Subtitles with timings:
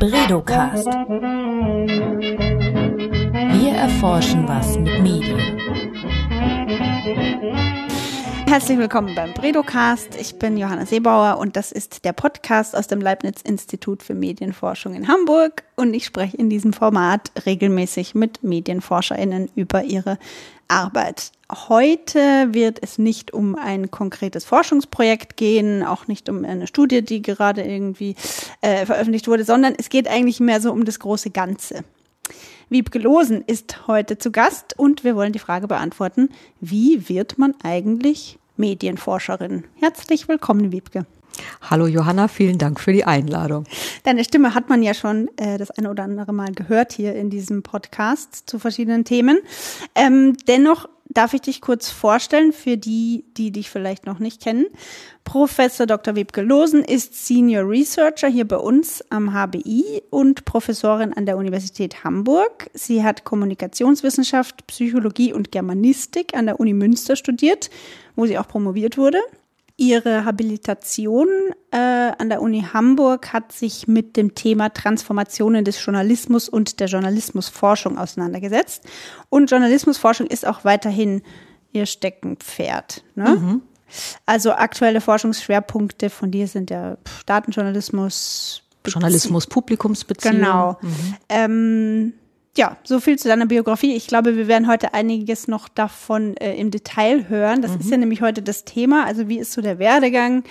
[0.00, 0.86] Bredocast.
[3.56, 5.38] Wir erforschen was mit Medien.
[8.46, 10.18] Herzlich willkommen beim Bredocast.
[10.18, 15.06] Ich bin Johanna Seebauer und das ist der Podcast aus dem Leibniz-Institut für Medienforschung in
[15.06, 15.64] Hamburg.
[15.76, 20.18] Und ich spreche in diesem Format regelmäßig mit MedienforscherInnen über ihre
[20.66, 21.30] Arbeit.
[21.50, 27.22] Heute wird es nicht um ein konkretes Forschungsprojekt gehen, auch nicht um eine Studie, die
[27.22, 28.14] gerade irgendwie
[28.60, 31.82] äh, veröffentlicht wurde, sondern es geht eigentlich mehr so um das große Ganze.
[32.68, 36.28] Wiebke Losen ist heute zu Gast und wir wollen die Frage beantworten,
[36.60, 39.64] wie wird man eigentlich Medienforscherin?
[39.80, 41.04] Herzlich willkommen, Wiebke.
[41.62, 43.64] Hallo Johanna, vielen Dank für die Einladung.
[44.04, 47.28] Deine Stimme hat man ja schon äh, das eine oder andere Mal gehört hier in
[47.28, 49.38] diesem Podcast zu verschiedenen Themen.
[49.96, 54.66] Ähm, dennoch darf ich dich kurz vorstellen für die, die dich vielleicht noch nicht kennen.
[55.24, 56.16] Professor Dr.
[56.16, 62.04] Wiebke Losen ist Senior Researcher hier bei uns am HBI und Professorin an der Universität
[62.04, 62.70] Hamburg.
[62.74, 67.70] Sie hat Kommunikationswissenschaft, Psychologie und Germanistik an der Uni Münster studiert,
[68.16, 69.18] wo sie auch promoviert wurde.
[69.80, 71.26] Ihre Habilitation
[71.70, 76.86] äh, an der Uni Hamburg hat sich mit dem Thema Transformationen des Journalismus und der
[76.88, 78.84] Journalismusforschung auseinandergesetzt.
[79.30, 81.22] Und Journalismusforschung ist auch weiterhin
[81.72, 83.02] ihr Steckenpferd.
[83.14, 83.30] Ne?
[83.30, 83.62] Mhm.
[84.26, 90.36] Also aktuelle Forschungsschwerpunkte von dir sind ja Datenjournalismus, Journalismus, Publikumsbeziehung.
[90.36, 90.76] Genau.
[90.82, 91.14] Mhm.
[91.30, 92.12] Ähm,
[92.56, 93.94] ja, so viel zu deiner Biografie.
[93.94, 97.62] Ich glaube, wir werden heute einiges noch davon äh, im Detail hören.
[97.62, 97.80] Das mhm.
[97.80, 99.06] ist ja nämlich heute das Thema.
[99.06, 100.42] Also wie ist so der Werdegang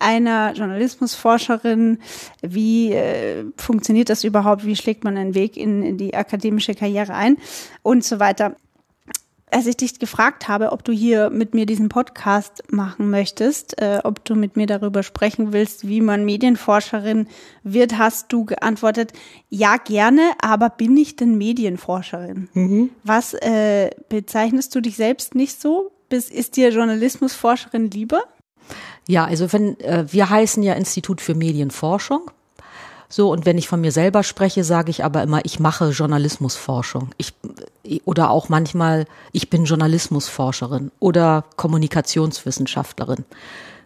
[0.00, 1.98] einer Journalismusforscherin?
[2.42, 4.66] Wie äh, funktioniert das überhaupt?
[4.66, 7.36] Wie schlägt man einen Weg in, in die akademische Karriere ein?
[7.82, 8.56] Und so weiter
[9.50, 14.00] als ich dich gefragt habe, ob du hier mit mir diesen Podcast machen möchtest, äh,
[14.02, 17.28] ob du mit mir darüber sprechen willst, wie man Medienforscherin
[17.62, 19.12] wird, hast du geantwortet,
[19.50, 22.48] ja gerne, aber bin ich denn Medienforscherin?
[22.54, 22.90] Mhm.
[23.04, 25.92] Was äh, bezeichnest du dich selbst nicht so?
[26.08, 28.24] Bis, ist dir Journalismusforscherin lieber?
[29.06, 32.30] Ja, also wenn äh, wir heißen ja Institut für Medienforschung.
[33.16, 37.10] So, und wenn ich von mir selber spreche, sage ich aber immer, ich mache Journalismusforschung.
[37.16, 37.32] Ich,
[38.04, 43.24] oder auch manchmal, ich bin Journalismusforscherin oder Kommunikationswissenschaftlerin.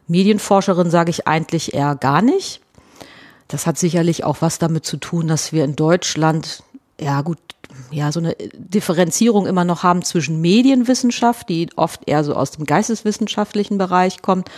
[0.06, 2.62] Medienforscherin sage ich eigentlich eher gar nicht.
[3.48, 6.62] Das hat sicherlich auch was damit zu tun, dass wir in Deutschland,
[6.98, 7.36] ja gut,
[7.90, 12.64] ja, so eine Differenzierung immer noch haben zwischen Medienwissenschaft, die oft eher so aus dem
[12.64, 14.48] geisteswissenschaftlichen Bereich kommt,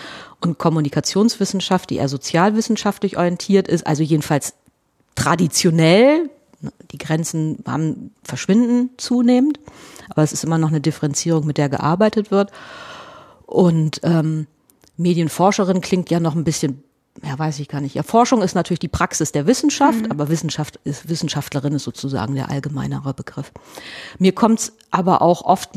[0.41, 4.55] und Kommunikationswissenschaft, die eher sozialwissenschaftlich orientiert ist, also jedenfalls
[5.15, 6.31] traditionell,
[6.93, 9.59] die Grenzen haben, verschwinden zunehmend,
[10.11, 12.51] aber es ist immer noch eine Differenzierung, mit der gearbeitet wird.
[13.47, 14.47] Und ähm,
[14.97, 16.83] Medienforscherin klingt ja noch ein bisschen,
[17.25, 17.95] ja, weiß ich gar nicht.
[17.95, 20.11] Ja, Forschung ist natürlich die Praxis der Wissenschaft, mhm.
[20.11, 23.53] aber Wissenschaft ist, Wissenschaftlerin ist sozusagen der allgemeinere Begriff.
[24.19, 25.71] Mir kommt es aber auch oft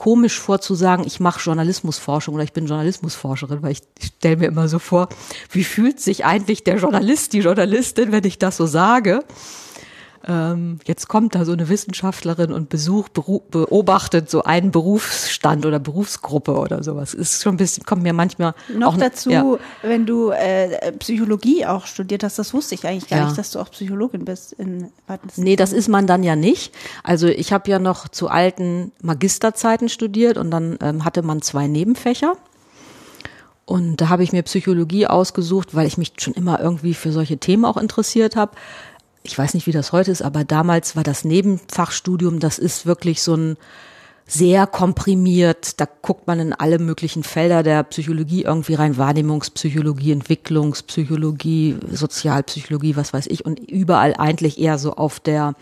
[0.00, 4.38] komisch vor zu sagen, ich mache Journalismusforschung oder ich bin Journalismusforscherin, weil ich, ich stelle
[4.38, 5.10] mir immer so vor,
[5.52, 9.22] wie fühlt sich eigentlich der Journalist, die Journalistin, wenn ich das so sage?
[10.26, 16.58] Ähm, jetzt kommt da so eine Wissenschaftlerin und besucht, beobachtet so einen Berufsstand oder Berufsgruppe
[16.58, 17.14] oder sowas.
[17.14, 19.56] Ist schon ein bisschen, kommt mir manchmal noch dazu, ja.
[19.80, 23.24] wenn du äh, Psychologie auch studiert hast, das wusste ich eigentlich gar ja.
[23.26, 24.90] nicht, dass du auch Psychologin bist in
[25.36, 26.74] Nee, das ist man dann ja nicht.
[27.02, 31.66] Also ich habe ja noch zu alten Magisterzeiten studiert und dann ähm, hatte man zwei
[31.66, 32.34] Nebenfächer.
[33.64, 37.38] Und da habe ich mir Psychologie ausgesucht, weil ich mich schon immer irgendwie für solche
[37.38, 38.52] Themen auch interessiert habe
[39.22, 43.22] ich weiß nicht, wie das heute ist, aber damals war das Nebenfachstudium, das ist wirklich
[43.22, 43.56] so ein
[44.26, 51.78] sehr komprimiert, da guckt man in alle möglichen Felder der Psychologie irgendwie rein, Wahrnehmungspsychologie, Entwicklungspsychologie,
[51.90, 55.54] Sozialpsychologie, was weiß ich, und überall eigentlich eher so auf der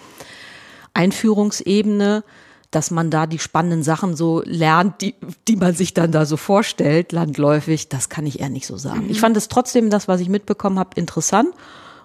[0.93, 2.25] Einführungsebene,
[2.71, 5.15] dass man da die spannenden Sachen so lernt, die,
[5.49, 9.07] die man sich dann da so vorstellt, landläufig, das kann ich eher nicht so sagen.
[9.09, 11.55] Ich fand es trotzdem, das, was ich mitbekommen habe, interessant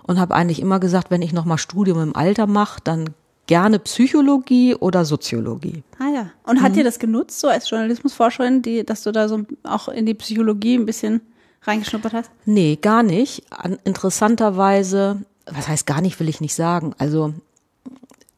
[0.03, 3.09] und habe eigentlich immer gesagt, wenn ich nochmal Studium im Alter mache, dann
[3.47, 5.83] gerne Psychologie oder Soziologie.
[5.99, 6.29] Ah ja.
[6.43, 6.75] Und hat mhm.
[6.75, 10.75] dir das genutzt, so als Journalismusforscherin, die, dass du da so auch in die Psychologie
[10.75, 11.21] ein bisschen
[11.63, 12.31] reingeschnuppert hast?
[12.45, 13.43] Nee, gar nicht.
[13.49, 16.93] An, interessanterweise, was heißt gar nicht, will ich nicht sagen.
[16.97, 17.33] Also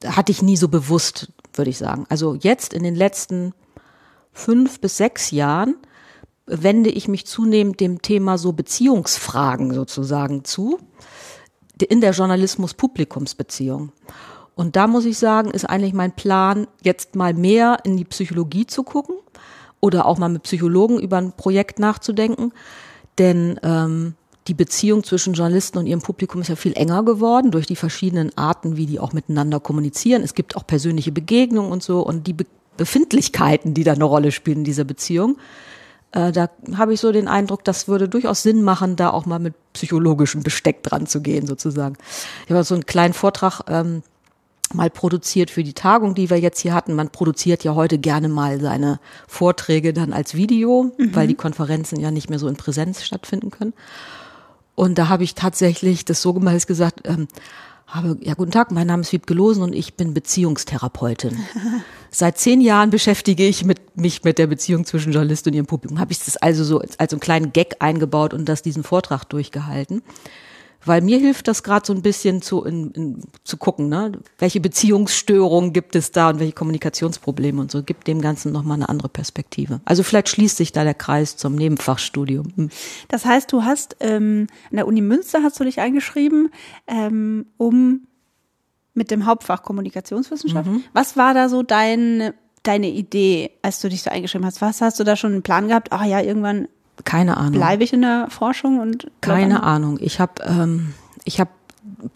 [0.06, 2.06] hatte ich nie so bewusst, würde ich sagen.
[2.10, 3.54] Also jetzt in den letzten
[4.34, 5.76] fünf bis sechs Jahren
[6.48, 10.80] wende ich mich zunehmend dem Thema so Beziehungsfragen sozusagen zu
[11.84, 13.92] in der Journalismus-Publikumsbeziehung.
[14.56, 18.66] Und da muss ich sagen, ist eigentlich mein Plan, jetzt mal mehr in die Psychologie
[18.66, 19.16] zu gucken
[19.82, 22.54] oder auch mal mit Psychologen über ein Projekt nachzudenken.
[23.18, 24.16] Denn ähm,
[24.48, 28.38] die Beziehung zwischen Journalisten und ihrem Publikum ist ja viel enger geworden durch die verschiedenen
[28.38, 30.24] Arten, wie die auch miteinander kommunizieren.
[30.24, 32.46] Es gibt auch persönliche Begegnungen und so und die Be
[32.78, 35.38] Befindlichkeiten, die da eine Rolle spielen in dieser Beziehung.
[36.16, 39.40] Äh, da habe ich so den Eindruck, das würde durchaus Sinn machen, da auch mal
[39.40, 41.98] mit psychologischem Besteck dran zu gehen, sozusagen.
[42.46, 44.02] Ich habe so einen kleinen Vortrag ähm,
[44.74, 46.96] mal produziert für die Tagung, die wir jetzt hier hatten.
[46.96, 51.14] Man produziert ja heute gerne mal seine Vorträge dann als Video, mhm.
[51.14, 53.74] weil die Konferenzen ja nicht mehr so in Präsenz stattfinden können.
[54.74, 57.28] Und da habe ich tatsächlich das so gemeint gesagt, ähm,
[57.96, 61.38] habe, ja, guten Tag, mein Name ist Wiebke Losen und ich bin Beziehungstherapeutin.
[62.12, 66.00] Seit zehn Jahren beschäftige ich mit, mich mit der Beziehung zwischen Journalist und ihrem Publikum.
[66.00, 70.02] Habe ich das also so als, einen kleinen Gag eingebaut und das diesen Vortrag durchgehalten
[70.86, 74.14] weil mir hilft das gerade so ein bisschen zu, in, in, zu gucken, ne?
[74.38, 78.90] welche Beziehungsstörungen gibt es da und welche Kommunikationsprobleme und so, gibt dem Ganzen nochmal eine
[78.90, 79.82] andere Perspektive.
[79.86, 82.48] Also vielleicht schließt sich da der Kreis zum Nebenfachstudium.
[82.56, 82.70] Hm.
[83.08, 86.50] Das heißt, du hast ähm, an der Uni Münster hast du dich eingeschrieben,
[86.88, 88.08] ähm, um
[88.94, 90.70] mit dem Hauptfach Kommunikationswissenschaft.
[90.70, 90.84] Mhm.
[90.94, 92.34] Was war da so dein
[92.64, 94.62] deine Idee, als du dich so eingeschrieben hast?
[94.62, 95.90] Was hast du da schon einen Plan gehabt?
[95.92, 96.68] Ach ja, irgendwann
[97.04, 97.54] keine Ahnung.
[97.54, 99.98] Bleibe ich in der Forschung und keine Ahnung.
[100.02, 100.94] Ich habe ähm,
[101.26, 101.50] ich habe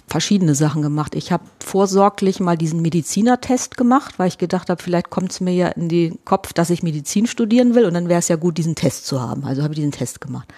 [0.07, 1.15] verschiedene Sachen gemacht.
[1.15, 5.53] Ich habe vorsorglich mal diesen Medizinertest gemacht, weil ich gedacht habe, vielleicht kommt es mir
[5.53, 8.57] ja in den Kopf, dass ich Medizin studieren will und dann wäre es ja gut,
[8.57, 9.43] diesen Test zu haben.
[9.43, 10.51] Also habe ich diesen Test gemacht.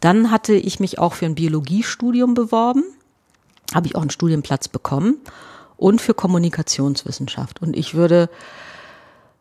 [0.00, 2.84] Dann hatte ich mich auch für ein Biologiestudium beworben,
[3.74, 5.16] habe ich auch einen Studienplatz bekommen
[5.76, 7.60] und für Kommunikationswissenschaft.
[7.60, 8.30] Und ich würde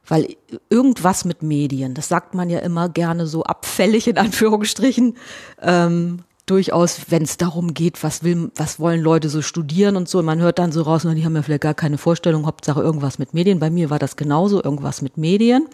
[0.08, 0.36] weil
[0.70, 5.16] irgendwas mit Medien, das sagt man ja immer gerne so abfällig in Anführungsstrichen,
[5.62, 10.20] ähm, durchaus, wenn es darum geht, was will, was wollen Leute so studieren und so,
[10.20, 12.82] und man hört dann so raus, und die haben ja vielleicht gar keine Vorstellung, Hauptsache
[12.82, 13.60] irgendwas mit Medien.
[13.60, 15.68] Bei mir war das genauso, irgendwas mit Medien.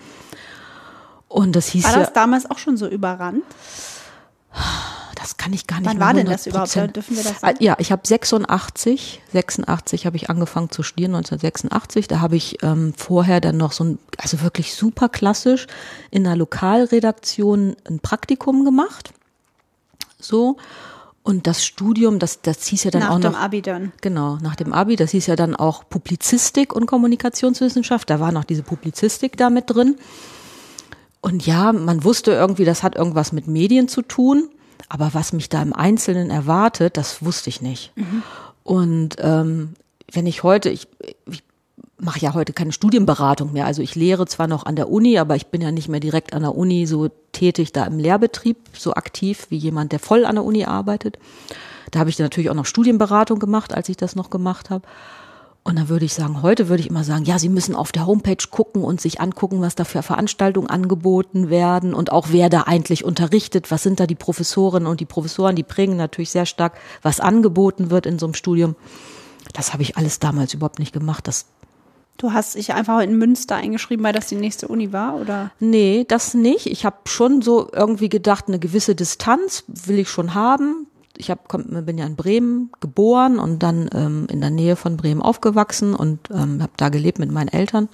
[1.28, 3.44] Und das hieß war das ja, damals auch schon so überrannt?
[5.16, 6.76] Das kann ich gar nicht Wann war denn das überhaupt?
[6.76, 7.58] Dürfen wir das sagen?
[7.62, 12.08] Ja, ich habe 86, 86 habe ich angefangen zu studieren, 1986.
[12.08, 15.68] Da habe ich ähm, vorher dann noch so ein, also wirklich super klassisch
[16.12, 19.14] in einer Lokalredaktion ein Praktikum gemacht.
[20.20, 20.58] So.
[21.24, 23.32] Und das Studium, das, das hieß ja dann nach auch noch.
[23.32, 23.92] Nach dem Abi dann.
[24.02, 24.98] Genau, nach dem Abi.
[24.98, 28.10] Das hieß ja dann auch Publizistik und Kommunikationswissenschaft.
[28.10, 29.96] Da war noch diese Publizistik da mit drin.
[31.24, 34.50] Und ja, man wusste irgendwie, das hat irgendwas mit Medien zu tun.
[34.90, 37.94] Aber was mich da im Einzelnen erwartet, das wusste ich nicht.
[37.96, 38.24] Mhm.
[38.64, 39.74] Und ähm,
[40.12, 40.90] wenn ich heute, ich,
[41.26, 41.42] ich
[41.98, 43.66] mache ja heute keine Studienberatung mehr.
[43.66, 46.34] Also ich lehre zwar noch an der Uni, aber ich bin ja nicht mehr direkt
[46.34, 50.36] an der Uni so tätig da im Lehrbetrieb, so aktiv wie jemand, der voll an
[50.36, 51.18] der Uni arbeitet.
[51.92, 54.86] Da habe ich natürlich auch noch Studienberatung gemacht, als ich das noch gemacht habe.
[55.66, 58.06] Und dann würde ich sagen, heute würde ich immer sagen, ja, Sie müssen auf der
[58.06, 62.64] Homepage gucken und sich angucken, was da für Veranstaltungen angeboten werden und auch wer da
[62.64, 66.78] eigentlich unterrichtet, was sind da die Professorinnen und die Professoren, die prägen natürlich sehr stark,
[67.02, 68.76] was angeboten wird in so einem Studium.
[69.54, 71.28] Das habe ich alles damals überhaupt nicht gemacht.
[71.28, 71.46] Das
[72.18, 75.52] Du hast dich einfach in Münster eingeschrieben, weil das die nächste Uni war, oder?
[75.60, 76.68] Nee, das nicht.
[76.68, 80.88] Ich habe schon so irgendwie gedacht, eine gewisse Distanz will ich schon haben
[81.18, 84.98] ich hab, komm, bin ja in Bremen geboren und dann ähm, in der Nähe von
[84.98, 87.90] Bremen aufgewachsen und ähm, habe da gelebt mit meinen Eltern.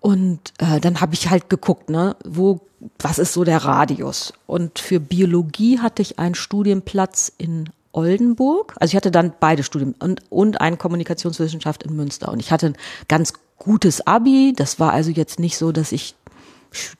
[0.00, 2.60] Und äh, dann habe ich halt geguckt, ne, wo,
[2.98, 4.32] was ist so der Radius?
[4.46, 8.74] Und für Biologie hatte ich einen Studienplatz in Oldenburg.
[8.80, 12.30] Also ich hatte dann beide Studien und, und eine Kommunikationswissenschaft in Münster.
[12.30, 12.76] Und ich hatte ein
[13.08, 14.54] ganz gutes Abi.
[14.56, 16.14] Das war also jetzt nicht so, dass ich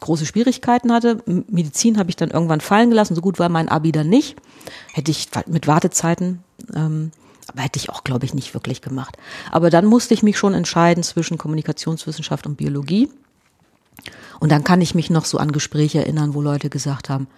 [0.01, 1.23] große Schwierigkeiten hatte.
[1.27, 3.15] Medizin habe ich dann irgendwann fallen gelassen.
[3.15, 4.37] So gut war mein Abi dann nicht.
[4.93, 6.43] Hätte ich mit Wartezeiten,
[6.75, 7.13] ähm,
[7.47, 9.17] aber hätte ich auch, glaube ich, nicht wirklich gemacht.
[9.51, 13.09] Aber dann musste ich mich schon entscheiden zwischen Kommunikationswissenschaft und Biologie.
[14.41, 17.29] Und dann kann ich mich noch so an Gespräche erinnern, wo Leute gesagt haben,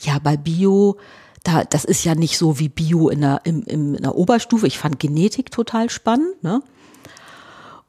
[0.00, 0.96] ja, bei Bio,
[1.42, 4.66] da, das ist ja nicht so wie Bio in der, im, im, in der Oberstufe.
[4.66, 6.62] Ich fand Genetik total spannend, ne?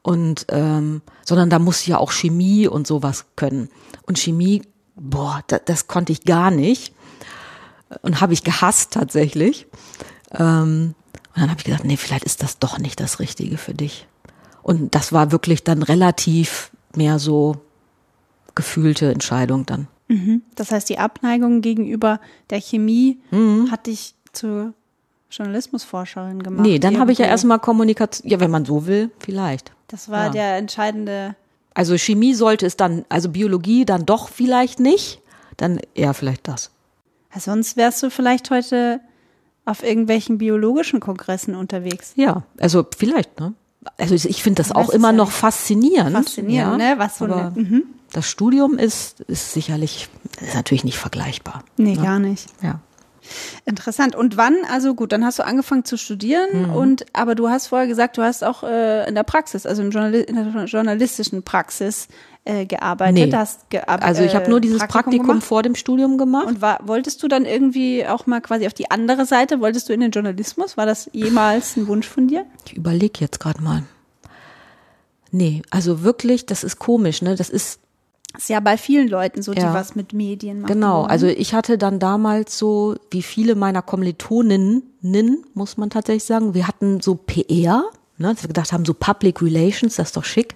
[0.04, 3.70] Und ähm, sondern da muss ja auch Chemie und sowas können.
[4.06, 4.62] Und Chemie,
[4.94, 6.94] boah, das, das konnte ich gar nicht
[8.02, 9.66] und habe ich gehasst tatsächlich.
[10.32, 10.94] Ähm,
[11.34, 14.06] und dann habe ich gedacht, nee, vielleicht ist das doch nicht das Richtige für dich.
[14.62, 17.56] Und das war wirklich dann relativ mehr so
[18.54, 19.88] gefühlte Entscheidung dann.
[20.08, 20.42] Mhm.
[20.54, 22.20] Das heißt, die Abneigung gegenüber
[22.50, 23.70] der Chemie mhm.
[23.70, 24.74] hat dich zur
[25.30, 26.62] Journalismusforscherin gemacht.
[26.64, 29.72] Nee, dann habe ich ja erstmal Kommunikation, ja, wenn man so will, vielleicht.
[29.94, 30.30] Das war ja.
[30.30, 31.36] der entscheidende.
[31.72, 35.20] Also Chemie sollte es dann, also Biologie dann doch vielleicht nicht,
[35.56, 36.72] dann eher vielleicht das.
[37.38, 38.98] Sonst wärst du vielleicht heute
[39.64, 42.12] auf irgendwelchen biologischen Kongressen unterwegs.
[42.16, 43.54] Ja, also vielleicht, ne?
[43.96, 46.10] Also ich finde das, das auch immer noch faszinierend.
[46.10, 46.98] Faszinierend, ja, ne?
[46.98, 47.84] Was so aber mhm.
[48.10, 50.08] Das Studium ist, ist sicherlich,
[50.40, 51.62] ist natürlich nicht vergleichbar.
[51.76, 52.02] Nee, ne?
[52.02, 52.48] gar nicht.
[52.62, 52.80] Ja.
[53.64, 54.14] Interessant.
[54.14, 54.56] Und wann?
[54.70, 56.70] Also gut, dann hast du angefangen zu studieren Mhm.
[56.76, 59.90] und aber du hast vorher gesagt, du hast auch äh, in der Praxis, also im
[59.90, 62.08] Journali in der journalistischen Praxis
[62.44, 63.14] äh, gearbeitet.
[63.14, 63.32] Nee.
[63.34, 65.42] Hast gear- Also ich habe nur dieses Praktikum, gemacht.
[65.44, 66.46] vor dem Studium gemacht.
[66.46, 69.60] Und war, wolltest du dann irgendwie auch mal quasi auf die andere Seite?
[69.60, 70.76] Wolltest du in den Journalismus?
[70.76, 72.44] War das jemals ein Wunsch von dir?
[72.66, 73.84] Ich überlege jetzt gerade mal.
[75.30, 77.34] Nee, also wirklich, das ist komisch, ne?
[77.34, 77.80] Das ist
[78.36, 79.74] ist ja bei vielen Leuten so, die Ja.
[79.74, 80.72] was mit Medien machen.
[80.74, 81.10] Genau, wollen.
[81.10, 86.66] also ich hatte dann damals so, wie viele meiner Kommilitoninnen, muss man tatsächlich sagen, wir
[86.66, 87.84] hatten so PR,
[88.18, 90.54] ne, dass wir gedacht haben, so Public Relations, das ist doch schick.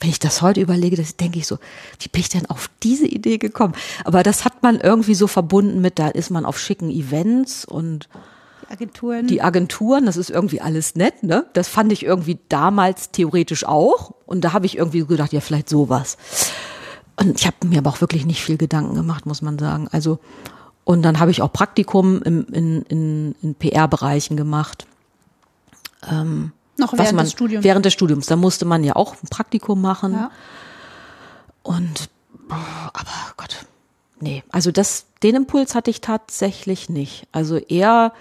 [0.00, 1.58] Wenn ich das heute überlege, das denke ich so,
[2.00, 3.74] wie bin ich denn auf diese Idee gekommen?
[4.04, 8.08] Aber das hat man irgendwie so verbunden mit, da ist man auf schicken Events und
[8.62, 9.26] die Agenturen.
[9.26, 11.46] die Agenturen, das ist irgendwie alles nett, ne?
[11.54, 14.12] Das fand ich irgendwie damals theoretisch auch.
[14.26, 16.18] Und da habe ich irgendwie gedacht, ja, vielleicht sowas.
[17.18, 19.88] Und ich habe mir aber auch wirklich nicht viel Gedanken gemacht, muss man sagen.
[19.90, 20.20] Also,
[20.84, 24.86] und dann habe ich auch Praktikum im, in, in, in PR-Bereichen gemacht.
[26.76, 27.64] noch was während man, des Studiums.
[27.64, 28.26] Während des Studiums.
[28.26, 30.12] Da musste man ja auch ein Praktikum machen.
[30.12, 30.30] ja.
[31.64, 32.08] Und,
[32.48, 33.66] aber Gott,
[34.20, 34.44] nee.
[34.50, 37.26] Also das, den Impuls hatte ich tatsächlich nicht.
[37.32, 38.12] Also eher,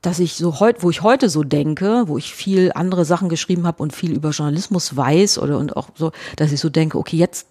[0.00, 3.66] dass ich so heute, wo ich heute so denke, wo ich viel andere Sachen geschrieben
[3.66, 7.16] habe und viel über Journalismus weiß oder und auch so, dass ich so denke, okay,
[7.16, 7.48] jetzt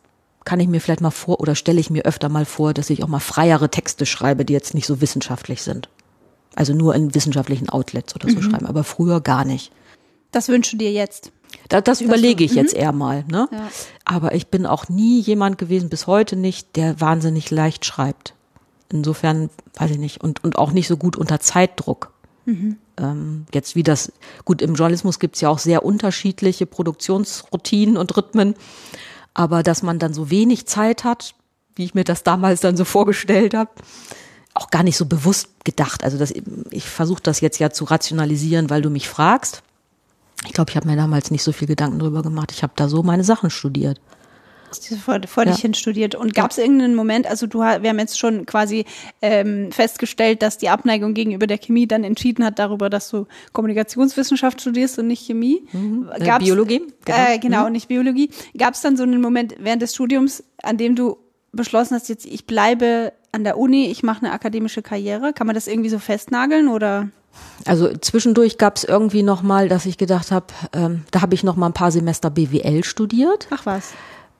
[0.47, 3.03] kann ich mir vielleicht mal vor oder stelle ich mir öfter mal vor, dass ich
[3.03, 5.89] auch mal freiere Texte schreibe, die jetzt nicht so wissenschaftlich sind.
[6.55, 9.73] Also nur in wissenschaftlichen Outlets oder so schreiben, aber früher gar nicht.
[10.31, 11.33] Das wünschst du dir jetzt.
[11.67, 12.57] Da, das überlege ich mhm.
[12.59, 13.25] jetzt eher mal.
[13.29, 13.49] Ne?
[13.51, 13.67] Ja.
[14.05, 18.33] Aber ich bin auch nie jemand gewesen, bis heute nicht, der wahnsinnig leicht schreibt.
[18.89, 22.13] Insofern, weiß ich nicht, und, und auch nicht so gut unter Zeitdruck.
[22.45, 22.77] Mhm.
[22.97, 24.13] Ähm, jetzt wie das,
[24.45, 28.55] gut, im Journalismus gibt's ja auch sehr unterschiedliche Produktionsroutinen und Rhythmen,
[29.37, 31.35] aber dass man dann so wenig Zeit hat,
[31.75, 33.69] wie ich mir das damals dann so vorgestellt habe,
[34.55, 36.03] auch gar nicht so bewusst gedacht.
[36.03, 36.33] Also das,
[36.71, 39.61] ich versuche das jetzt ja zu rationalisieren, weil du mich fragst.
[40.45, 42.51] Ich glaube, ich habe mir damals nicht so viel Gedanken drüber gemacht.
[42.51, 44.01] Ich habe da so meine Sachen studiert.
[45.03, 45.51] Vor, vor Ja.
[45.51, 46.15] dich hin studiert.
[46.15, 48.85] Und gab es irgendeinen Moment, also du, wir haben jetzt schon quasi
[49.21, 54.61] ähm, festgestellt, dass die Abneigung gegenüber der Chemie dann entschieden hat darüber, dass du Kommunikationswissenschaft
[54.61, 55.63] studierst und nicht Chemie.
[56.17, 57.17] Äh, Gab's- Biologie, genau.
[57.17, 58.29] Äh, genau, und nicht Biologie.
[58.57, 61.17] Gab es dann so einen Moment während des Studiums, an dem du
[61.51, 65.33] beschlossen hast, jetzt ich bleibe an der Uni, ich mache eine akademische Karriere?
[65.33, 67.09] Kann man das irgendwie so festnageln oder?
[67.65, 71.43] Also zwischendurch gab es irgendwie noch mal, dass ich gedacht habe, ähm, da habe ich
[71.43, 73.47] noch mal ein paar Semester BWL studiert.
[73.51, 73.91] Ach was.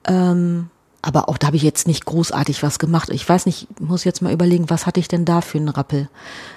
[0.08, 0.70] Ähm,
[1.02, 3.10] aber auch da habe ich jetzt nicht großartig was gemacht.
[3.10, 5.68] Ich weiß nicht, ich muss jetzt mal überlegen, was hatte ich denn da für einen
[5.68, 6.08] Rappel?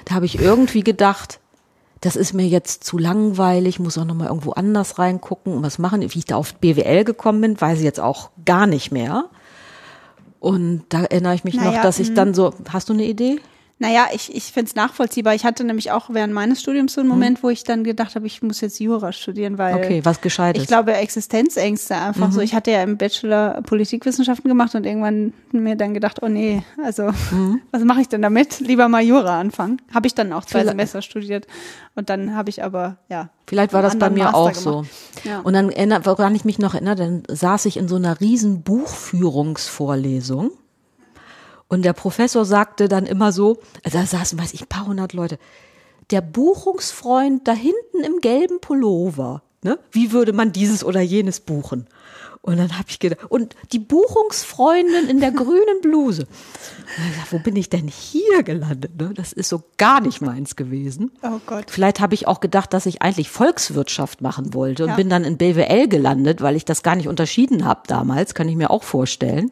[0.06, 1.40] Da habe ich irgendwie gedacht,
[2.02, 5.78] das ist mir jetzt zu langweilig, muss auch noch mal irgendwo anders reingucken und was
[5.78, 6.02] machen.
[6.02, 9.26] Wie ich da auf BWL gekommen bin, weiß ich jetzt auch gar nicht mehr.
[10.40, 12.16] Und da erinnere ich mich Naja, noch, dass ich mh.
[12.16, 13.40] dann so, hast du eine Idee?
[13.82, 15.34] Naja, ich, ich finde es nachvollziehbar.
[15.34, 18.28] Ich hatte nämlich auch während meines Studiums so einen Moment, wo ich dann gedacht habe,
[18.28, 20.62] ich muss jetzt Jura studieren, weil Okay, was Gescheites.
[20.62, 22.42] ich glaube Existenzängste einfach so.
[22.42, 27.10] Ich hatte ja im Bachelor Politikwissenschaften gemacht und irgendwann mir dann gedacht, oh nee, also
[27.72, 28.60] was mache ich denn damit?
[28.60, 29.82] Lieber mal Jura anfangen.
[29.92, 31.48] Habe ich dann auch zwei Vielleicht- Semester studiert
[31.96, 33.30] und dann habe ich aber ja.
[33.48, 34.64] Vielleicht war das bei mir Master auch gemacht.
[34.64, 34.86] so.
[35.28, 35.40] Ja.
[35.40, 35.72] Und dann,
[36.06, 40.52] woran ich mich noch erinnere, dann saß ich in so einer riesen Buchführungsvorlesung.
[41.72, 43.60] Und der Professor sagte dann immer so,
[43.90, 45.40] da saßen, weiß ich, ein paar hundert Leute,
[46.10, 49.80] der Buchungsfreund da hinten im gelben Pullover, ne?
[49.90, 51.88] Wie würde man dieses oder jenes buchen?
[52.44, 56.24] Und dann habe ich gedacht, und die Buchungsfreundin in der grünen Bluse.
[56.24, 59.00] Gedacht, wo bin ich denn hier gelandet?
[59.00, 59.12] Ne?
[59.14, 61.12] Das ist so gar nicht meins gewesen.
[61.22, 61.66] Oh Gott.
[61.70, 64.96] Vielleicht habe ich auch gedacht, dass ich eigentlich Volkswirtschaft machen wollte und Ja.
[64.96, 68.56] bin dann in BWL gelandet, weil ich das gar nicht unterschieden habe damals, kann ich
[68.56, 69.52] mir auch vorstellen.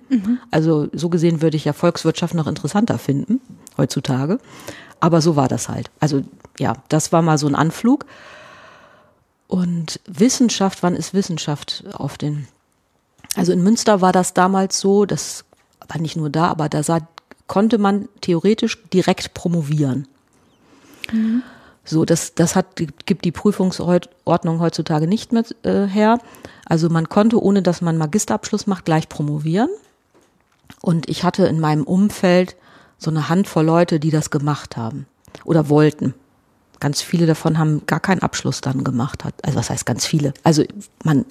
[0.49, 3.39] Also so gesehen würde ich ja Volkswirtschaft noch interessanter finden
[3.77, 4.39] heutzutage.
[4.99, 5.91] Aber so war das halt.
[5.99, 6.23] Also
[6.57, 8.05] ja, das war mal so ein Anflug.
[9.47, 12.47] Und Wissenschaft, wann ist Wissenschaft auf den?
[13.35, 15.45] Also in Münster war das damals so, das
[15.87, 16.99] war nicht nur da, aber da sah,
[17.47, 20.07] konnte man theoretisch direkt promovieren.
[21.85, 26.19] So, das, das hat, gibt die Prüfungsordnung heutzutage nicht mehr äh, her.
[26.65, 29.69] Also man konnte, ohne dass man Magisterabschluss macht, gleich promovieren.
[30.81, 32.55] Und ich hatte in meinem Umfeld
[32.99, 35.07] so eine Handvoll Leute, die das gemacht haben
[35.45, 36.13] oder wollten.
[36.79, 39.23] Ganz viele davon haben gar keinen Abschluss dann gemacht.
[39.41, 40.33] Also was heißt ganz viele?
[40.43, 40.63] Also
[41.03, 41.25] man,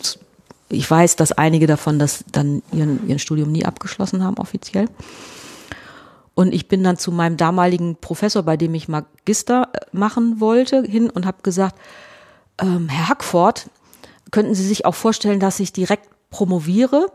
[0.71, 4.87] ich weiß, dass einige davon das dann ihren, ihren Studium nie abgeschlossen haben offiziell.
[6.35, 10.83] Und ich bin dann zu meinem damaligen Professor, bei dem ich Magister äh, machen wollte,
[10.83, 11.77] hin und habe gesagt,
[12.61, 13.69] ähm, Herr Hackford,
[14.31, 17.11] könnten Sie sich auch vorstellen, dass ich direkt promoviere?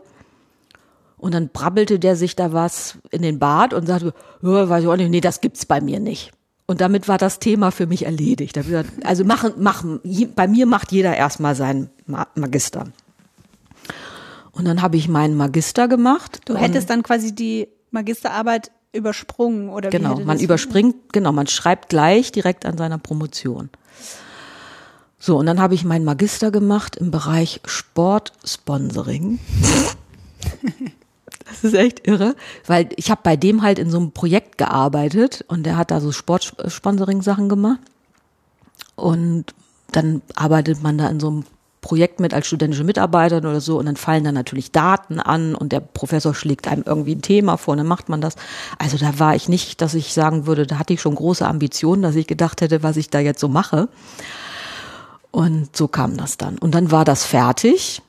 [1.16, 4.88] Und dann brabbelte der sich da was in den Bart und sagte, ja, weiß ich
[4.90, 6.32] auch nicht, nee, das gibt's bei mir nicht.
[6.66, 8.58] Und damit war das Thema für mich erledigt.
[9.04, 10.00] Also machen, machen,
[10.34, 11.88] bei mir macht jeder erstmal seinen
[12.34, 12.88] Magister.
[14.54, 16.40] Und dann habe ich meinen Magister gemacht.
[16.46, 21.88] Du hättest dann quasi die Magisterarbeit übersprungen oder wie Genau, man überspringt, genau, man schreibt
[21.88, 23.68] gleich direkt an seiner Promotion.
[25.18, 29.40] So, und dann habe ich meinen Magister gemacht im Bereich Sportsponsoring.
[31.46, 35.44] das ist echt irre, weil ich habe bei dem halt in so einem Projekt gearbeitet
[35.48, 37.80] und der hat da so Sportsponsoring-Sachen gemacht.
[38.96, 39.46] Und
[39.90, 41.44] dann arbeitet man da in so einem
[41.84, 45.70] Projekt mit als studentische Mitarbeiterin oder so und dann fallen da natürlich Daten an und
[45.70, 48.36] der Professor schlägt einem irgendwie ein Thema vor und dann macht man das.
[48.78, 52.00] Also da war ich nicht, dass ich sagen würde, da hatte ich schon große Ambitionen,
[52.00, 53.90] dass ich gedacht hätte, was ich da jetzt so mache.
[55.30, 56.56] Und so kam das dann.
[56.56, 58.00] Und dann war das fertig.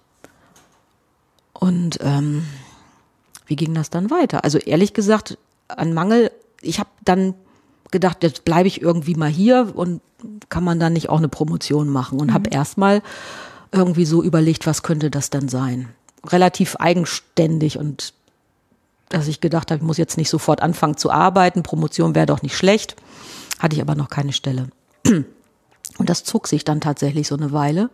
[1.51, 2.45] Und ähm,
[3.47, 4.45] wie ging das dann weiter?
[4.45, 7.33] Also ehrlich gesagt, an Mangel, ich habe dann
[7.91, 9.99] gedacht, jetzt bleibe ich irgendwie mal hier und
[10.47, 12.33] kann man dann nicht auch eine Promotion machen und mhm.
[12.33, 13.01] habe erstmal
[13.71, 15.89] irgendwie so überlegt, was könnte das denn sein?
[16.25, 18.13] Relativ eigenständig und
[19.09, 22.41] dass ich gedacht habe, ich muss jetzt nicht sofort anfangen zu arbeiten, Promotion wäre doch
[22.41, 22.95] nicht schlecht,
[23.59, 24.69] hatte ich aber noch keine Stelle.
[25.97, 27.89] Und das zog sich dann tatsächlich so eine Weile,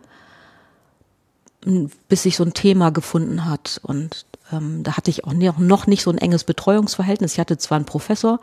[2.08, 3.80] bis sich so ein Thema gefunden hat.
[3.84, 7.34] Und ähm, da hatte ich auch noch nicht so ein enges Betreuungsverhältnis.
[7.34, 8.40] Ich hatte zwar einen Professor,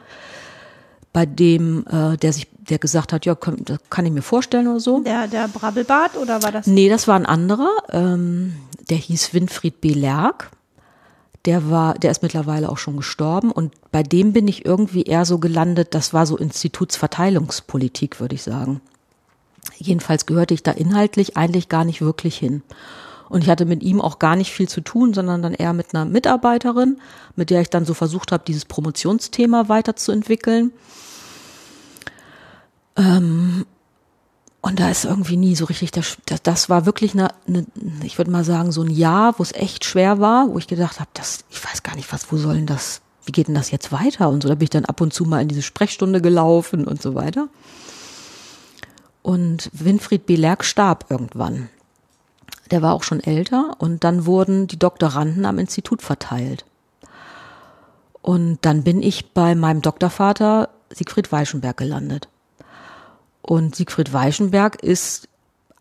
[1.14, 4.68] bei dem, äh, der sich, der gesagt hat, ja, kann, das kann ich mir vorstellen
[4.68, 5.00] oder so.
[5.00, 6.68] Der, der Brabbelbart oder war das?
[6.68, 7.70] Nee, das war ein anderer.
[7.92, 8.54] Ähm,
[8.90, 9.94] der hieß Winfried B.
[9.94, 10.52] Lerck.
[11.46, 15.24] Der war, der ist mittlerweile auch schon gestorben und bei dem bin ich irgendwie eher
[15.24, 18.82] so gelandet, das war so Institutsverteilungspolitik, würde ich sagen.
[19.78, 22.62] Jedenfalls gehörte ich da inhaltlich eigentlich gar nicht wirklich hin.
[23.30, 25.94] Und ich hatte mit ihm auch gar nicht viel zu tun, sondern dann eher mit
[25.94, 27.00] einer Mitarbeiterin,
[27.36, 30.72] mit der ich dann so versucht habe, dieses Promotionsthema weiterzuentwickeln.
[32.96, 33.66] Ähm,
[34.62, 37.66] und da ist irgendwie nie so richtig, das, das war wirklich eine, eine
[38.04, 41.00] ich würde mal sagen, so ein Jahr, wo es echt schwer war, wo ich gedacht
[41.00, 43.92] habe, das, ich weiß gar nicht, was, wo sollen das, wie geht denn das jetzt
[43.92, 44.28] weiter?
[44.30, 47.02] Und so, da bin ich dann ab und zu mal in diese Sprechstunde gelaufen und
[47.02, 47.48] so weiter.
[49.22, 51.70] Und Winfried Belerk starb irgendwann.
[52.72, 56.66] Der war auch schon älter und dann wurden die Doktoranden am Institut verteilt.
[58.22, 62.28] Und dann bin ich bei meinem Doktorvater Siegfried Weichenberg gelandet.
[63.42, 65.28] Und Siegfried Weichenberg ist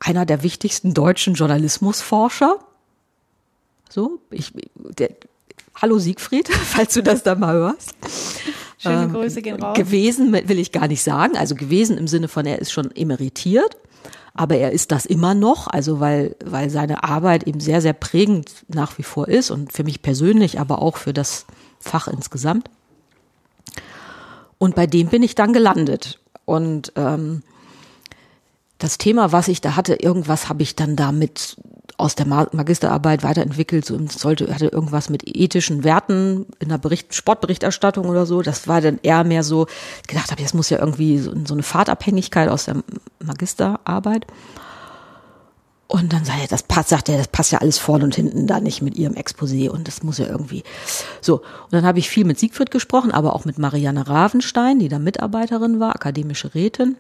[0.01, 2.59] einer der wichtigsten deutschen Journalismusforscher.
[3.91, 5.11] So, ich, der,
[5.75, 7.95] hallo Siegfried, falls du das da mal hörst.
[8.79, 9.77] Schöne ähm, Grüße gehen raus.
[9.77, 13.77] Gewesen will ich gar nicht sagen, also gewesen im Sinne von, er ist schon emeritiert
[14.39, 18.65] aber er ist das immer noch, also weil, weil seine Arbeit eben sehr, sehr prägend
[18.69, 21.45] nach wie vor ist und für mich persönlich, aber auch für das
[21.81, 22.71] Fach insgesamt.
[24.59, 26.21] Und bei dem bin ich dann gelandet.
[26.45, 27.43] Und ähm,
[28.79, 31.57] das Thema, was ich da hatte, irgendwas habe ich dann damit
[31.99, 38.07] aus der Magisterarbeit weiterentwickelt, so sollte, hatte irgendwas mit ethischen Werten in der Bericht, Sportberichterstattung
[38.09, 38.41] oder so.
[38.41, 39.67] Das war dann eher mehr so,
[40.07, 42.77] gedacht habe, das muss ja irgendwie so, so eine Fahrtabhängigkeit aus der
[43.19, 44.27] Magisterarbeit.
[45.89, 48.47] Und dann sagt er, das passt, sagt er, das passt ja alles vorne und hinten
[48.47, 50.63] da nicht mit ihrem Exposé und das muss ja irgendwie.
[51.21, 51.37] So.
[51.39, 55.01] Und dann habe ich viel mit Siegfried gesprochen, aber auch mit Marianne Ravenstein, die da
[55.01, 56.97] Mitarbeiterin war, akademische Rätin.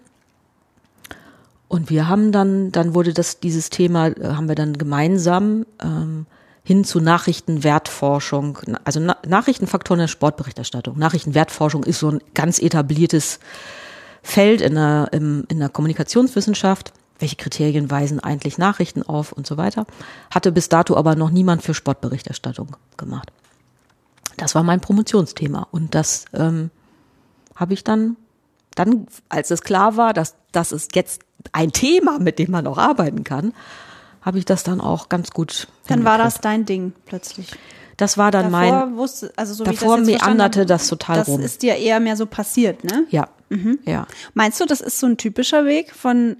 [1.68, 6.26] Und wir haben dann, dann wurde das, dieses Thema, äh, haben wir dann gemeinsam ähm,
[6.64, 10.98] hin zu Nachrichtenwertforschung, also Na Nachrichtenfaktoren der Sportberichterstattung.
[10.98, 13.38] Nachrichtenwertforschung ist so ein ganz etabliertes
[14.22, 16.92] Feld in der, im, in der Kommunikationswissenschaft.
[17.18, 19.86] Welche Kriterien weisen eigentlich Nachrichten auf und so weiter.
[20.30, 23.32] Hatte bis dato aber noch niemand für Sportberichterstattung gemacht.
[24.36, 25.66] Das war mein Promotionsthema.
[25.70, 26.70] Und das ähm,
[27.56, 28.16] habe ich dann,
[28.74, 31.22] dann, als es klar war, dass das ist jetzt
[31.52, 33.52] ein Thema, mit dem man auch arbeiten kann,
[34.22, 35.68] habe ich das dann auch ganz gut.
[35.86, 37.50] Dann war das dein Ding plötzlich.
[37.96, 38.96] Das war dann davor mein.
[38.96, 41.42] Wusste, also so davor wie ich das meanderte das total das rum.
[41.42, 43.06] Das ist dir eher mehr so passiert, ne?
[43.10, 43.28] Ja.
[43.48, 43.78] Mhm.
[43.84, 44.06] Ja.
[44.34, 46.36] Meinst du, das ist so ein typischer Weg von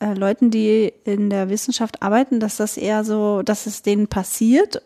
[0.00, 4.82] äh, Leuten, die in der Wissenschaft arbeiten, dass das eher so, dass es denen passiert?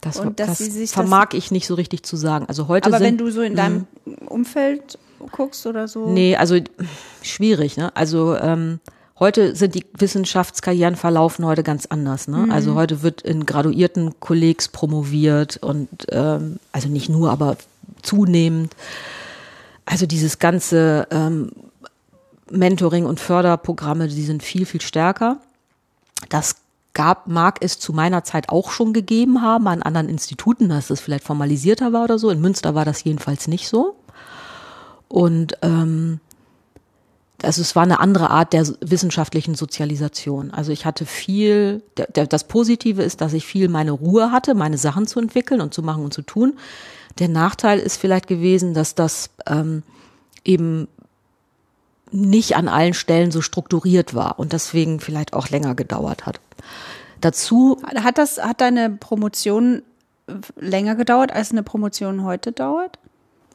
[0.00, 2.46] Das, und dass das sie sich vermag das, ich nicht so richtig zu sagen.
[2.48, 4.14] Also heute aber sind, wenn du so in deinem mhm.
[4.26, 4.98] Umfeld
[5.30, 6.08] guckst oder so?
[6.08, 6.56] Nee, also
[7.22, 7.94] schwierig, ne?
[7.96, 8.80] Also ähm,
[9.18, 12.28] heute sind die Wissenschaftskarrieren verlaufen heute ganz anders.
[12.28, 12.38] Ne?
[12.38, 12.50] Mhm.
[12.50, 17.56] Also heute wird in graduierten Kollegs promoviert und ähm, also nicht nur, aber
[18.02, 18.74] zunehmend.
[19.84, 21.50] Also dieses ganze ähm,
[22.50, 25.38] Mentoring und Förderprogramme, die sind viel, viel stärker.
[26.28, 26.56] Das
[26.94, 31.00] gab, mag es zu meiner Zeit auch schon gegeben haben an anderen Instituten, dass es
[31.00, 32.30] vielleicht formalisierter war oder so.
[32.30, 33.96] In Münster war das jedenfalls nicht so.
[35.12, 36.20] Und ähm,
[37.42, 40.50] also es war eine andere Art der wissenschaftlichen Sozialisation.
[40.52, 44.54] Also ich hatte viel, der, der, das Positive ist, dass ich viel meine Ruhe hatte,
[44.54, 46.54] meine Sachen zu entwickeln und zu machen und zu tun.
[47.18, 49.82] Der Nachteil ist vielleicht gewesen, dass das ähm,
[50.46, 50.88] eben
[52.10, 56.40] nicht an allen Stellen so strukturiert war und deswegen vielleicht auch länger gedauert hat.
[57.20, 59.82] Dazu hat das hat deine Promotion
[60.58, 62.98] länger gedauert, als eine Promotion heute dauert?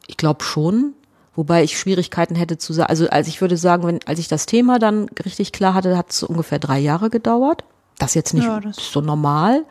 [0.06, 0.94] Ich glaube schon,
[1.38, 2.90] wobei ich Schwierigkeiten hätte zu sagen.
[2.90, 6.10] Also als ich würde sagen, wenn als ich das Thema dann richtig klar hatte, hat
[6.10, 7.62] es ungefähr drei Jahre gedauert.
[7.96, 9.64] Das jetzt nicht ja, das so normal.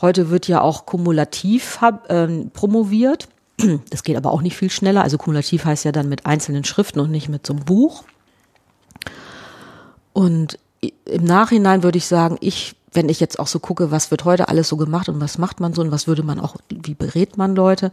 [0.00, 3.28] Heute wird ja auch kumulativ äh, promoviert.
[3.90, 5.04] Das geht aber auch nicht viel schneller.
[5.04, 8.02] Also kumulativ heißt ja dann mit einzelnen Schriften und nicht mit so einem Buch.
[10.12, 10.58] Und
[11.04, 14.48] im Nachhinein würde ich sagen, ich, wenn ich jetzt auch so gucke, was wird heute
[14.48, 17.36] alles so gemacht und was macht man so und was würde man auch, wie berät
[17.36, 17.92] man Leute,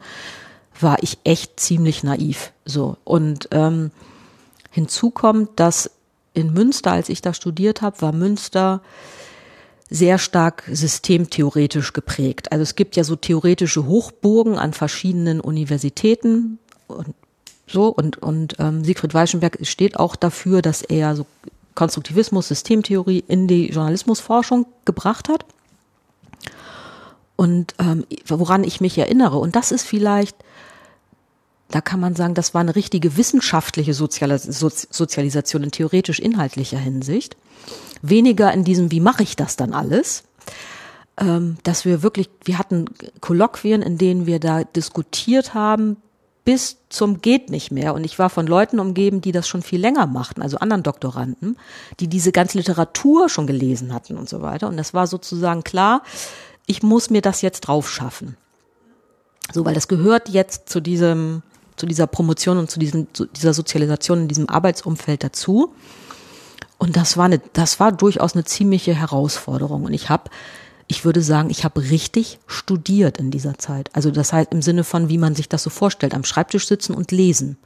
[0.82, 2.52] war ich echt ziemlich naiv.
[2.66, 2.98] So.
[3.04, 3.92] Und ähm,
[4.72, 5.92] hinzu kommt, dass
[6.34, 8.82] in Münster, als ich da studiert habe, war Münster
[9.90, 12.52] sehr stark systemtheoretisch geprägt.
[12.52, 17.16] Also es gibt ja so theoretische Hochburgen an verschiedenen Universitäten und
[17.66, 21.26] so und und ähm, Siegfried Weichenberg steht auch dafür, dass er so
[21.76, 25.46] Konstruktivismus, Systemtheorie in die Journalismusforschung gebracht hat.
[27.36, 30.36] Und ähm, woran ich mich erinnere, und das ist vielleicht,
[31.72, 37.38] da kann man sagen, das war eine richtige wissenschaftliche Sozialisation in theoretisch-inhaltlicher Hinsicht
[38.02, 40.24] weniger in diesem, wie mache ich das dann alles,
[41.18, 42.86] ähm, dass wir wirklich, wir hatten
[43.22, 45.98] Kolloquien, in denen wir da diskutiert haben,
[46.46, 47.94] bis zum geht nicht mehr.
[47.94, 51.58] Und ich war von Leuten umgeben, die das schon viel länger machten, also anderen Doktoranden,
[52.00, 54.68] die diese ganze Literatur schon gelesen hatten und so weiter.
[54.68, 56.02] Und das war sozusagen klar,
[56.66, 58.38] ich muss mir das jetzt drauf schaffen.
[59.52, 61.44] So, weil das gehört jetzt zu diesem,
[61.80, 65.74] zu dieser Promotion und zu, diesem, zu dieser Sozialisation in diesem Arbeitsumfeld dazu.
[66.78, 69.86] Und das war eine, das war durchaus eine ziemliche Herausforderung.
[69.86, 70.30] Und ich habe,
[70.88, 73.90] ich würde sagen, ich habe richtig studiert in dieser Zeit.
[73.94, 76.94] Also das heißt im Sinne von, wie man sich das so vorstellt, am Schreibtisch sitzen
[76.94, 77.58] und lesen.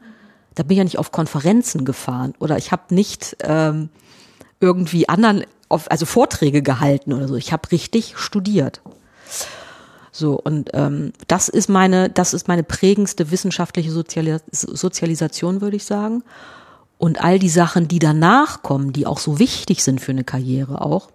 [0.56, 3.90] Da bin ich ja nicht auf Konferenzen gefahren oder ich habe nicht ähm,
[4.60, 7.36] irgendwie anderen, auf, also Vorträge gehalten oder so.
[7.36, 8.82] Ich habe richtig studiert.
[10.16, 15.86] So, und ähm, das ist meine, das ist meine prägendste wissenschaftliche Sozialis Sozialisation, würde ich
[15.86, 16.24] sagen.
[17.00, 20.82] Und all die Sachen, die danach kommen, die auch so wichtig sind für eine Karriere
[20.82, 21.10] auch,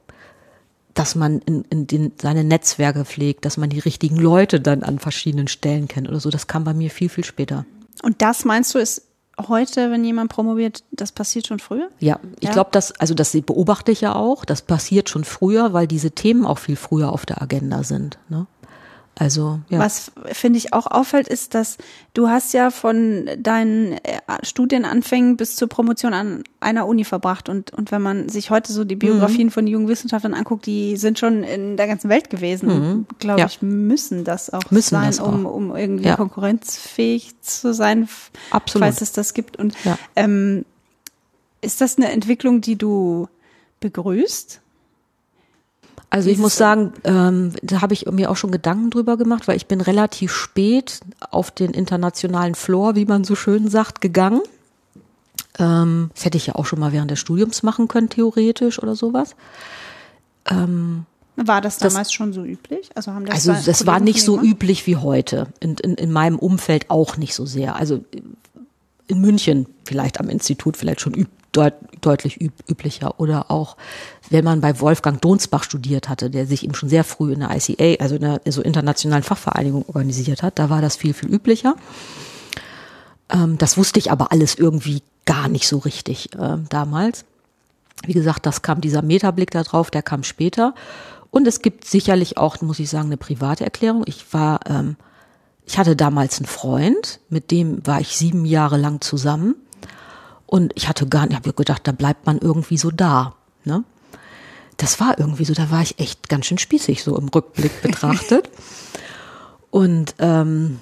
[0.95, 4.99] dass man in, in den, seine Netzwerke pflegt, dass man die richtigen Leute dann an
[4.99, 7.65] verschiedenen Stellen kennt oder so, das kam bei mir viel, viel später.
[8.03, 9.03] Und das meinst du, ist
[9.47, 11.89] heute, wenn jemand promoviert, das passiert schon früher?
[12.01, 12.53] Ja, ich ja.
[12.53, 16.45] glaube, das, also das beobachte ich ja auch, das passiert schon früher, weil diese Themen
[16.45, 18.19] auch viel früher auf der Agenda sind.
[18.29, 18.49] Ne?
[19.19, 19.81] Also ja.
[19.81, 21.77] Was finde ich auch auffällt, ist, dass
[22.15, 27.73] du hast ja von deinen äh, Studienanfängen bis zur Promotion an einer Uni verbracht und
[27.73, 29.53] und wenn man sich heute so die Biografien mhm.
[29.53, 32.69] von jungen Wissenschaftlern anguckt, die sind schon in der ganzen Welt gewesen.
[32.69, 33.07] Mhm.
[33.19, 33.47] Glaube ja.
[33.47, 35.33] ich, müssen das auch müssen sein, das auch.
[35.33, 36.17] um um irgendwie ja.
[36.17, 38.09] konkurrenzfähig zu sein,
[38.51, 38.85] Absolut.
[38.85, 39.57] falls es das gibt.
[39.57, 39.75] Und
[40.15, 40.65] ähm,
[41.61, 43.29] ist das eine Entwicklung, die du
[43.81, 44.61] begrüßt?
[46.11, 49.57] Also ich muss sagen, ähm, da habe ich mir auch schon Gedanken drüber gemacht, weil
[49.57, 54.41] ich bin relativ spät auf den internationalen Floor, wie man so schön sagt, gegangen.
[55.59, 58.97] Ähm, das hätte ich ja auch schon mal während des Studiums machen können, theoretisch oder
[58.97, 59.37] sowas.
[60.47, 61.05] Ähm,
[61.37, 62.91] war das damals das, schon so üblich?
[62.95, 65.49] Also haben das also das war nicht so üblich wie heute.
[65.61, 67.77] In, in, in meinem Umfeld auch nicht so sehr.
[67.77, 68.03] Also
[69.07, 73.19] in München vielleicht am Institut vielleicht schon üb deut deutlich üb üblicher.
[73.19, 73.77] Oder auch,
[74.31, 77.51] wenn man bei Wolfgang Donsbach studiert hatte, der sich eben schon sehr früh in der
[77.55, 81.77] ICA, also in der so internationalen Fachvereinigung organisiert hat, da war das viel, viel üblicher.
[83.31, 87.25] Ähm, das wusste ich aber alles irgendwie gar nicht so richtig äh, damals.
[88.07, 90.75] Wie gesagt, das kam dieser Metablick da drauf, der kam später.
[91.31, 94.05] Und es gibt sicherlich auch, muss ich sagen, eine private Erklärung.
[94.07, 94.97] Ich war, ähm,
[95.67, 99.55] ich hatte damals einen Freund, mit dem war ich sieben Jahre lang zusammen.
[100.49, 103.35] Und ich hatte gar nicht, habe gedacht, da bleibt man irgendwie so da.
[103.65, 103.85] Ne?
[104.79, 108.49] Das war irgendwie so, da war ich echt ganz schön spießig, so im Rückblick betrachtet.
[109.71, 110.81] Und ähm,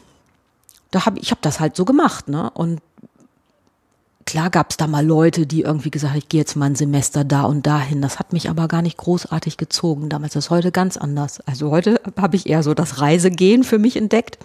[0.93, 2.49] da habe ich habe das halt so gemacht, ne?
[2.51, 2.81] Und
[4.25, 6.77] klar gab es da mal Leute, die irgendwie gesagt haben, ich gehe jetzt mal ein
[6.77, 8.03] Semester da und dahin.
[8.03, 10.09] Das hat mich aber gar nicht großartig gezogen.
[10.09, 11.41] Damals ist das heute ganz anders.
[11.41, 14.39] Also heute habe ich eher so das Reisegehen für mich entdeckt.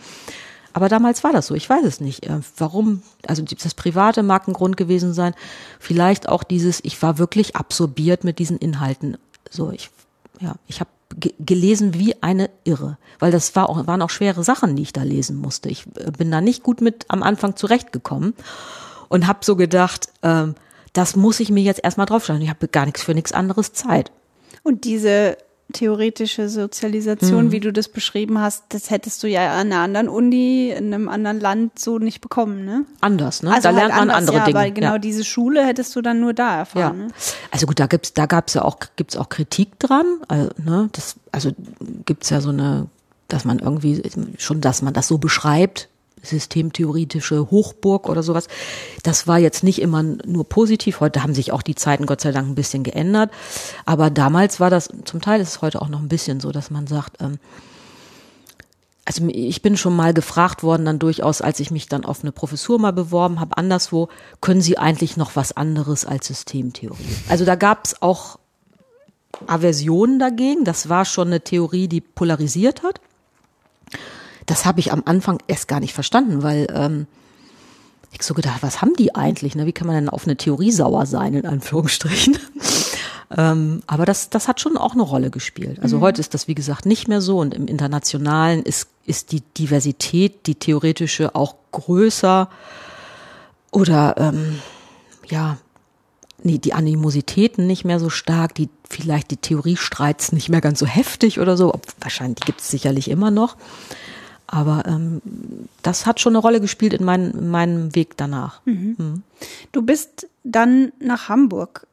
[0.73, 1.55] Aber damals war das so.
[1.55, 2.25] Ich weiß es nicht.
[2.25, 3.01] Äh, warum?
[3.27, 5.33] Also das Private mag ein Grund gewesen sein.
[5.79, 9.17] Vielleicht auch dieses, ich war wirklich absorbiert mit diesen Inhalten.
[9.49, 9.89] So, ich,
[10.39, 10.89] ja, ich habe
[11.39, 15.03] gelesen wie eine Irre, weil das war auch, waren auch schwere Sachen, die ich da
[15.03, 15.69] lesen musste.
[15.69, 18.33] Ich äh, bin da nicht gut mit am Anfang zurechtgekommen
[19.09, 20.55] und habe so gedacht, ähm,
[20.93, 22.41] das muss ich mir jetzt erstmal draufschauen.
[22.41, 24.11] Ich habe gar nichts für nichts anderes Zeit.
[24.63, 25.37] Und diese
[25.73, 27.51] theoretische Sozialisation, Mhm.
[27.51, 31.09] wie du das beschrieben hast, das hättest du ja an einer anderen Uni, in einem
[31.09, 32.85] anderen Land so nicht bekommen, ne?
[33.01, 33.51] Anders, ne?
[33.53, 34.57] Also da halt lernt man anders, andere ja, Dinge.
[34.59, 34.97] Weil genau ja.
[34.99, 36.57] diese Schule hättest du dann nur da Ja.
[36.59, 36.97] erfahren.
[36.97, 37.07] Ne?
[37.51, 40.05] Also gut, da gibt's, da gab's ja auch, gibt's auch Kritik dran.
[40.27, 41.51] Also, ne, das, also
[42.05, 42.87] gibt's ja so eine,
[43.27, 44.01] dass man irgendwie
[44.37, 45.87] schon, dass man das so beschreibt,
[46.21, 48.47] systemtheoretische Hochburg oder sowas.
[49.03, 50.99] Das war jetzt nicht immer nur positiv.
[50.99, 53.31] Heute haben sich auch die Zeiten Gott sei Dank ein bisschen geändert.
[53.85, 56.71] Aber damals war das, zum Teil ist es heute auch noch ein bisschen so, dass
[56.71, 57.39] man sagt, ähm,
[59.05, 62.31] also ich bin schon mal gefragt worden, dann durchaus, als ich mich dann auf eine
[62.31, 64.09] Professur mal beworben habe, anderswo,
[64.41, 67.17] können Sie eigentlich noch was anderes als Systemtheorie?
[67.27, 68.37] Also da gab es auch
[69.47, 70.65] Aversionen dagegen.
[70.65, 73.01] Das war schon eine Theorie, die polarisiert hat.
[74.51, 77.07] Das habe ich am Anfang erst gar nicht verstanden, weil ähm,
[78.11, 79.55] ich so gedacht, was haben die eigentlich?
[79.55, 79.65] Ne?
[79.65, 82.37] Wie kann man denn auf eine Theorie sauer sein, in Anführungsstrichen?
[83.37, 85.79] ähm, aber das, das hat schon auch eine Rolle gespielt.
[85.81, 89.39] Also heute ist das, wie gesagt, nicht mehr so und im Internationalen ist, ist die
[89.39, 92.49] Diversität, die theoretische, auch größer
[93.71, 94.59] oder ähm,
[95.29, 95.59] ja,
[96.43, 100.85] nee, die Animositäten nicht mehr so stark, die vielleicht die Theoriestreits nicht mehr ganz so
[100.85, 101.73] heftig oder so.
[101.73, 103.55] Ob, wahrscheinlich gibt es sicherlich immer noch.
[104.51, 105.21] Aber ähm,
[105.81, 108.61] das hat schon eine Rolle gespielt in, mein, in meinem Weg danach.
[109.71, 111.87] Du bist dann nach Hamburg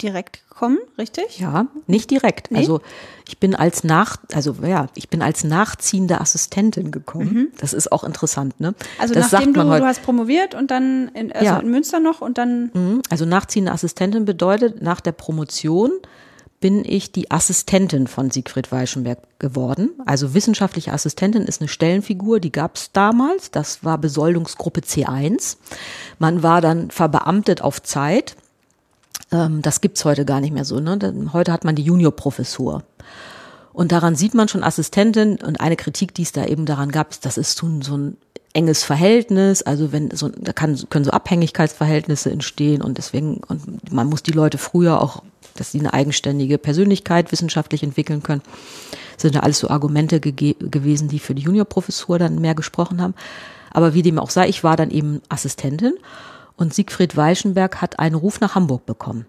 [0.00, 1.38] direkt gekommen, richtig?
[1.40, 2.50] Ja, nicht direkt.
[2.50, 2.58] Nee?
[2.58, 2.80] Also
[3.26, 7.48] ich bin als nach, also ja, ich bin als nachziehende Assistentin gekommen.
[7.58, 8.70] Das ist auch interessant, ne?
[8.70, 8.74] Mhm.
[8.98, 9.80] Also das nachdem du, man heute.
[9.80, 11.58] du hast promoviert und dann in, also Ja.
[11.58, 13.02] in Münster noch und dann Mhm.
[13.10, 15.90] Also nachziehende Assistentin bedeutet, nach der Promotion
[16.60, 19.90] bin ich die Assistentin von Siegfried Weichenberg geworden.
[20.06, 23.50] Also wissenschaftliche Assistentin ist eine Stellenfigur, die gab es damals.
[23.50, 25.56] Das war Besoldungsgruppe C1.
[26.18, 28.36] Man war dann verbeamtet auf Zeit.
[29.30, 30.80] Ähm, das gibt's heute gar nicht mehr so.
[30.80, 30.98] Ne?
[31.32, 32.82] Heute hat man die Juniorprofessur.
[33.72, 37.10] Und daran sieht man schon Assistentin und eine Kritik, die es da eben daran gab,
[37.10, 38.16] ist, das ist so ein, so ein
[38.56, 44.08] enges Verhältnis, also wenn so da kann, können so Abhängigkeitsverhältnisse entstehen und deswegen und man
[44.08, 45.22] muss die Leute früher auch,
[45.54, 48.42] dass sie eine eigenständige Persönlichkeit wissenschaftlich entwickeln können.
[49.14, 53.14] Das sind ja alles so Argumente gewesen, die für die Juniorprofessur dann mehr gesprochen haben.
[53.70, 55.94] Aber wie dem auch sei, ich war dann eben Assistentin
[56.56, 59.26] und Siegfried Weichenberg hat einen Ruf nach Hamburg bekommen.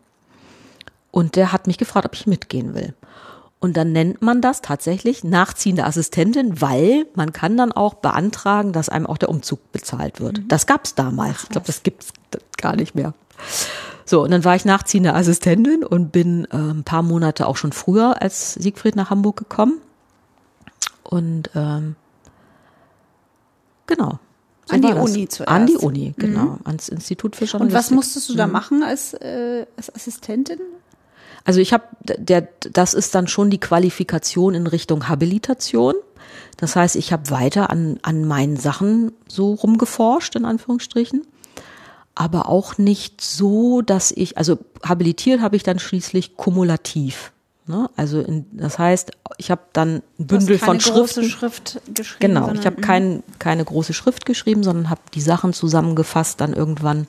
[1.11, 2.93] Und der hat mich gefragt, ob ich mitgehen will.
[3.59, 8.87] Und dann nennt man das tatsächlich nachziehende Assistentin, weil man kann dann auch beantragen, dass
[8.87, 10.41] einem auch der Umzug bezahlt wird.
[10.47, 11.43] Das gab's damals.
[11.43, 12.09] Ich glaube, das gibt's
[12.57, 13.13] gar nicht mehr.
[14.05, 17.71] So, und dann war ich nachziehende Assistentin und bin äh, ein paar Monate auch schon
[17.71, 19.81] früher als Siegfried nach Hamburg gekommen.
[21.03, 21.95] Und ähm,
[23.87, 24.19] genau.
[24.65, 24.93] So An die.
[24.93, 25.51] Uni zuerst.
[25.51, 26.59] An die Uni, genau.
[26.63, 27.79] Ans Institut für und Journalistik.
[27.79, 30.59] was musstest du da machen als, äh, als Assistentin?
[31.47, 35.95] Also ich habe, der, das ist dann schon die Qualifikation in Richtung Habilitation.
[36.57, 41.25] Das heißt, ich habe weiter an, an meinen Sachen so rumgeforscht, in Anführungsstrichen.
[42.15, 47.31] Aber auch nicht so, dass ich, also habilitiert habe ich dann schließlich kumulativ.
[47.65, 47.89] Ne?
[47.95, 51.77] Also in, das heißt, ich habe dann ein Bündel keine von große Schriften.
[51.77, 52.33] Schrift geschrieben.
[52.33, 57.07] Genau, ich habe kein, keine große Schrift geschrieben, sondern habe die Sachen zusammengefasst dann irgendwann,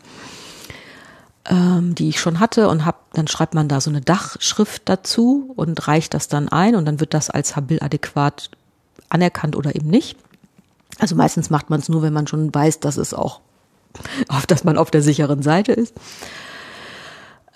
[1.49, 5.53] ähm, die ich schon hatte und hab, dann schreibt man da so eine Dachschrift dazu
[5.57, 8.51] und reicht das dann ein und dann wird das als habil adäquat
[9.09, 10.17] anerkannt oder eben nicht.
[10.99, 13.41] Also meistens macht man es nur, wenn man schon weiß, dass es auch,
[14.29, 15.95] auf, dass man auf der sicheren Seite ist.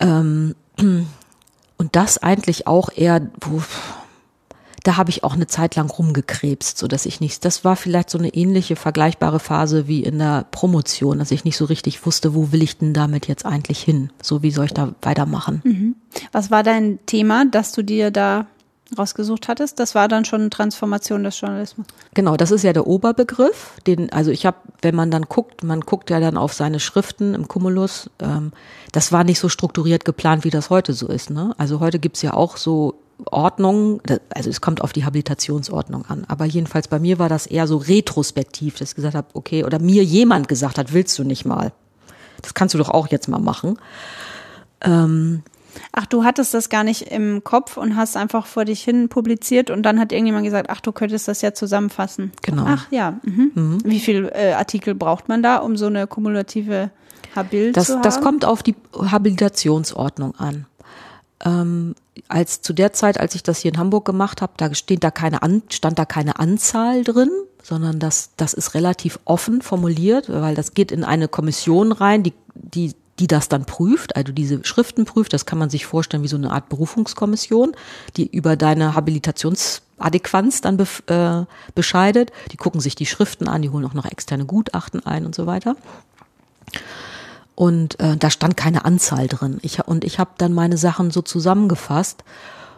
[0.00, 3.62] Ähm, und das eigentlich auch eher, wo,
[4.82, 8.10] da habe ich auch eine Zeit lang rumgekrebst, so dass ich nicht, das war vielleicht
[8.10, 12.34] so eine ähnliche vergleichbare Phase wie in der Promotion, dass ich nicht so richtig wusste,
[12.34, 14.10] wo will ich denn damit jetzt eigentlich hin?
[14.20, 15.62] So wie soll ich da weitermachen?
[16.32, 18.46] Was war dein Thema, das du dir da
[18.98, 19.78] rausgesucht hattest?
[19.78, 21.86] Das war dann schon Transformation des Journalismus.
[22.14, 23.72] Genau, das ist ja der Oberbegriff.
[23.86, 27.34] Den, also ich habe, wenn man dann guckt, man guckt ja dann auf seine Schriften
[27.34, 28.10] im Cumulus.
[28.20, 28.52] Ähm,
[28.92, 31.30] das war nicht so strukturiert geplant, wie das heute so ist.
[31.30, 31.54] Ne?
[31.56, 36.24] Also heute gibt's ja auch so Ordnungen, da- also es kommt auf die Habilitationsordnung an.
[36.28, 39.78] Aber jedenfalls bei mir war das eher so retrospektiv, dass ich gesagt habe, okay, oder
[39.78, 41.72] mir jemand gesagt hat, willst du nicht mal?
[42.40, 43.78] Das kannst du doch auch jetzt mal machen.
[45.92, 49.70] Ach, du hattest das gar nicht im Kopf und hast einfach vor dich hin publiziert
[49.70, 52.32] und dann hat irgendjemand gesagt, ach, du könntest das ja zusammenfassen.
[52.42, 52.64] Genau.
[52.66, 53.18] Ach ja.
[53.22, 53.78] Mhm.
[53.84, 56.90] Wie viel äh, Artikel braucht man da, um so eine kumulative
[57.36, 58.02] Habil Das, zu haben?
[58.02, 60.66] das kommt auf die Habilitationsordnung an.
[61.44, 61.94] Ähm,
[62.28, 65.10] als zu der Zeit, als ich das hier in Hamburg gemacht habe, da steht da
[65.10, 67.30] keine an, stand da keine Anzahl drin,
[67.62, 72.34] sondern das, das ist relativ offen formuliert, weil das geht in eine Kommission rein, die,
[72.54, 75.32] die die das dann prüft, also diese Schriften prüft.
[75.32, 77.72] Das kann man sich vorstellen wie so eine Art Berufungskommission,
[78.16, 81.44] die über deine Habilitationsadäquanz dann be äh,
[81.74, 82.32] bescheidet.
[82.50, 85.46] Die gucken sich die Schriften an, die holen auch noch externe Gutachten ein und so
[85.46, 85.76] weiter.
[87.54, 89.58] Und äh, da stand keine Anzahl drin.
[89.62, 92.24] Ich, und ich habe dann meine Sachen so zusammengefasst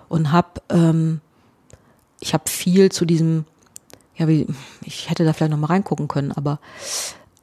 [0.09, 1.21] und habe ähm,
[2.21, 3.45] ich habe viel zu diesem
[4.17, 4.47] ja wie
[4.83, 6.61] ich hätte da vielleicht noch mal reingucken können, aber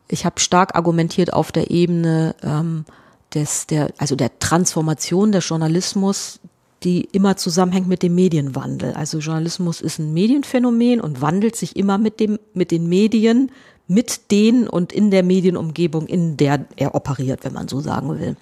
[0.08, 2.86] ich habe stark argumentiert auf der Ebene ähm,
[3.34, 6.40] des der also der Transformation des Journalismus,
[6.84, 8.94] die immer zusammenhängt mit dem Medienwandel.
[8.94, 13.52] Also Journalismus ist ein Medienphänomen und wandelt sich immer mit dem mit den Medien,
[13.92, 18.38] mit denen und in der Medienumgebung, in der er operiert, wenn man so sagen will.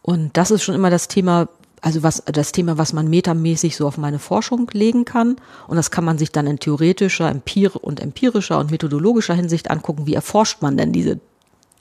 [0.00, 1.48] Und das ist schon immer das Thema,
[1.80, 5.36] also was das Thema, was man metamäßig so auf meine Forschung legen kann.
[5.66, 10.06] Und das kann man sich dann in theoretischer, empir und empirischer und methodologischer Hinsicht angucken.
[10.06, 11.18] Wie erforscht man denn diese,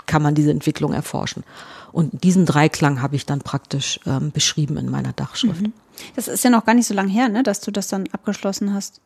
[0.07, 1.43] kann man diese Entwicklung erforschen?
[1.91, 5.61] Und diesen Dreiklang habe ich dann praktisch ähm, beschrieben in meiner Dachschrift.
[5.61, 5.73] Mhm.
[6.15, 8.73] Das ist ja noch gar nicht so lange her, ne, dass du das dann abgeschlossen
[8.73, 8.99] hast.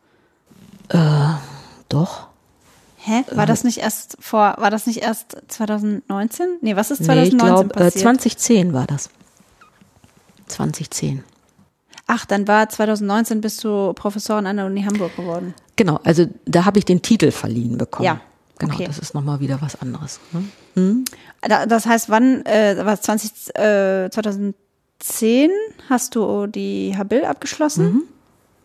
[0.89, 1.33] Äh.
[3.05, 3.23] Hä?
[3.31, 6.57] War das nicht erst vor, war das nicht erst 2019?
[6.61, 7.95] Nee, was ist 2019 nee, ich glaub, passiert?
[7.95, 9.09] Äh, 2010 war das.
[10.47, 11.23] 2010.
[12.07, 15.53] Ach, dann war 2019 bist du Professorin an der Uni Hamburg geworden.
[15.75, 18.05] Genau, also da habe ich den Titel verliehen bekommen.
[18.05, 18.21] Ja.
[18.57, 18.85] Genau, okay.
[18.85, 20.19] das ist nochmal wieder was anderes.
[20.31, 20.45] Ne?
[20.73, 21.05] Hm?
[21.67, 25.51] Das heißt, wann, äh, war 20, äh, 2010
[25.89, 27.85] hast du die Habil abgeschlossen?
[27.85, 28.03] Mhm.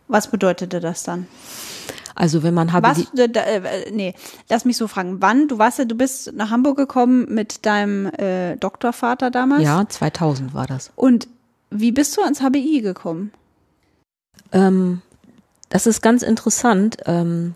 [0.09, 1.26] Was bedeutete das dann?
[2.14, 4.14] Also wenn man Was, äh, äh, nee,
[4.49, 5.20] lass mich so fragen.
[5.20, 5.49] Wann?
[5.49, 9.62] Du warst ja, du bist nach Hamburg gekommen mit deinem äh, Doktorvater damals?
[9.62, 10.90] Ja, 2000 war das.
[10.96, 11.29] Und
[11.70, 13.33] wie bist du ans HBI gekommen?
[14.53, 15.03] Ähm,
[15.68, 16.96] das ist ganz interessant.
[17.07, 17.55] Ähm,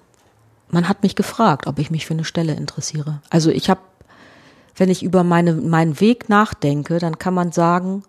[0.68, 3.20] man hat mich gefragt, ob ich mich für eine Stelle interessiere.
[3.30, 3.80] Also ich habe,
[4.76, 8.04] wenn ich über meine, meinen Weg nachdenke, dann kann man sagen,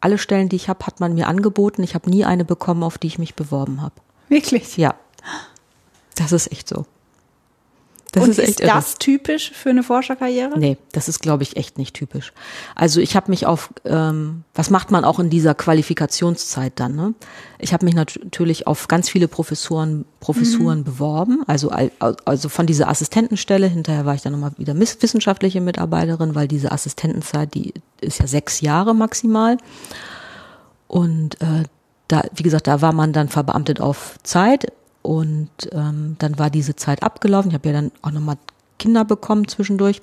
[0.00, 1.82] alle Stellen, die ich habe, hat man mir angeboten.
[1.82, 3.94] Ich habe nie eine bekommen, auf die ich mich beworben habe.
[4.28, 4.76] Wirklich?
[4.76, 4.94] Ja.
[6.20, 6.84] Das ist echt so.
[8.12, 10.58] Das und ist, echt ist das typisch für eine Forscherkarriere?
[10.58, 12.32] Nee, das ist, glaube ich, echt nicht typisch.
[12.74, 16.96] Also ich habe mich auf, ähm, was macht man auch in dieser Qualifikationszeit dann?
[16.96, 17.14] Ne?
[17.58, 20.84] Ich habe mich natürlich auf ganz viele Professoren, Professuren mhm.
[20.84, 21.70] beworben, also,
[22.24, 27.54] also von dieser Assistentenstelle, hinterher war ich dann nochmal wieder wissenschaftliche Mitarbeiterin, weil diese Assistentenzeit,
[27.54, 29.56] die ist ja sechs Jahre maximal.
[30.88, 31.62] Und äh,
[32.08, 36.76] da, wie gesagt, da war man dann verbeamtet auf Zeit und ähm, dann war diese
[36.76, 37.50] Zeit abgelaufen.
[37.50, 38.36] Ich habe ja dann auch nochmal
[38.78, 40.02] Kinder bekommen zwischendurch.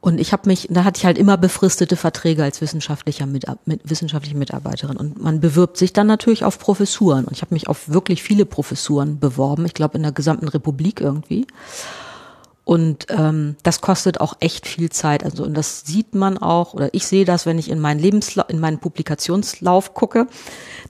[0.00, 3.80] Und ich habe mich, da hatte ich halt immer befristete Verträge als wissenschaftlicher mit, mit,
[3.84, 4.96] wissenschaftliche Mitarbeiterin.
[4.96, 7.24] Und man bewirbt sich dann natürlich auf Professuren.
[7.24, 9.66] Und ich habe mich auf wirklich viele Professuren beworben.
[9.66, 11.46] Ich glaube in der gesamten Republik irgendwie.
[12.68, 15.24] Und ähm, das kostet auch echt viel Zeit.
[15.24, 18.50] Also und das sieht man auch, oder ich sehe das, wenn ich in meinen Lebenslauf,
[18.50, 20.26] in meinen Publikationslauf gucke,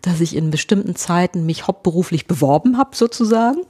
[0.02, 3.60] dass ich in bestimmten Zeiten mich hauptberuflich beworben habe, sozusagen.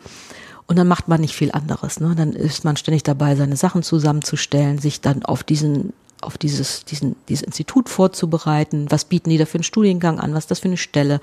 [0.66, 2.00] Und dann macht man nicht viel anderes.
[2.00, 2.14] Ne?
[2.16, 7.16] Dann ist man ständig dabei, seine Sachen zusammenzustellen, sich dann auf diesen auf dieses, diesen,
[7.28, 8.86] dieses Institut vorzubereiten.
[8.90, 10.34] Was bieten die da für einen Studiengang an?
[10.34, 11.20] Was ist das für eine Stelle?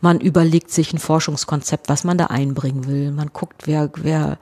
[0.00, 3.12] Man überlegt sich ein Forschungskonzept, was man da einbringen will.
[3.12, 4.38] Man guckt, wer, wer,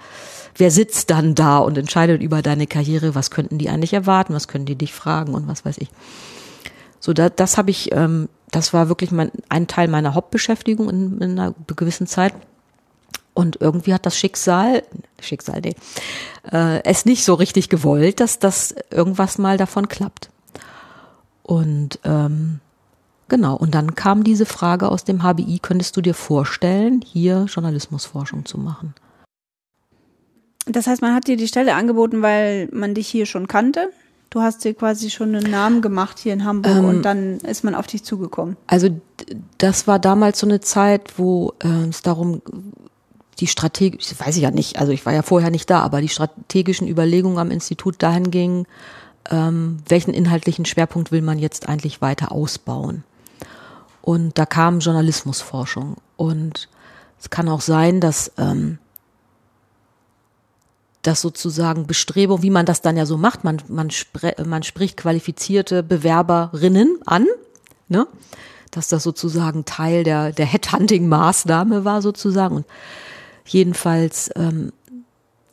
[0.57, 4.49] wer sitzt dann da und entscheidet über deine Karriere, was könnten die eigentlich erwarten, was
[4.49, 5.89] können die dich fragen und was weiß ich.
[7.01, 11.21] So, da, das habe ich, ähm, das war wirklich mein, ein Teil meiner Hauptbeschäftigung in,
[11.21, 12.35] in einer gewissen Zeit.
[13.35, 14.85] Und irgendwie hat das Schicksal,
[15.21, 15.75] Schicksal, nee,
[16.53, 20.31] äh, es nicht so richtig gewollt, dass das irgendwas mal davon klappt.
[21.43, 22.61] Und ähm,
[23.29, 28.47] genau, und dann kam diese Frage aus dem HBI, könntest du dir vorstellen, hier Journalismusforschung
[28.47, 28.95] zu machen?
[30.67, 33.91] Das heißt, man hat dir die Stelle angeboten, weil man dich hier schon kannte?
[34.31, 37.63] Du hast dir quasi schon einen Namen gemacht hier in Hamburg ähm, und dann ist
[37.63, 38.57] man auf dich zugekommen.
[38.67, 38.89] Also
[39.59, 42.43] das war damals so eine Zeit, wo äh, es darum
[43.45, 46.09] die strategisch, weiß ich ja nicht, also ich war ja vorher nicht da, aber die
[46.09, 48.67] strategischen Überlegungen am Institut dahin gingen,
[49.31, 53.05] ähm, welchen inhaltlichen Schwerpunkt will man jetzt eigentlich weiter ausbauen.
[54.01, 55.97] Und da kam Journalismusforschung.
[56.17, 56.69] Und
[57.21, 58.79] es kann auch sein, dass ähm,
[61.03, 64.97] dass sozusagen Bestrebung, wie man das dann ja so macht, man, man, spre man spricht
[64.97, 67.27] qualifizierte Bewerberinnen an,
[67.89, 68.07] ne?
[68.71, 72.57] dass das sozusagen Teil der, der Headhunting-Maßnahme war sozusagen.
[72.57, 72.67] Und
[73.47, 74.73] jedenfalls ähm,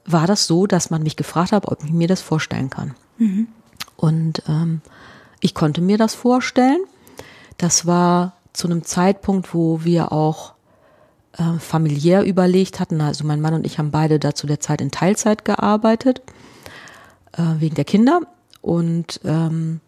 [0.05, 2.95] war das so, dass man mich gefragt hat, ob ich mir das vorstellen kann.
[3.17, 3.47] Mhm.
[3.95, 4.81] Und ähm,
[5.39, 6.79] ich konnte mir das vorstellen.
[7.57, 10.53] Das war zu einem Zeitpunkt, wo wir auch
[11.37, 13.01] äh, familiär überlegt hatten.
[13.01, 16.21] Also mein Mann und ich haben beide da zu der Zeit in Teilzeit gearbeitet,
[17.33, 18.21] äh, wegen der Kinder.
[18.61, 19.79] Und ähm,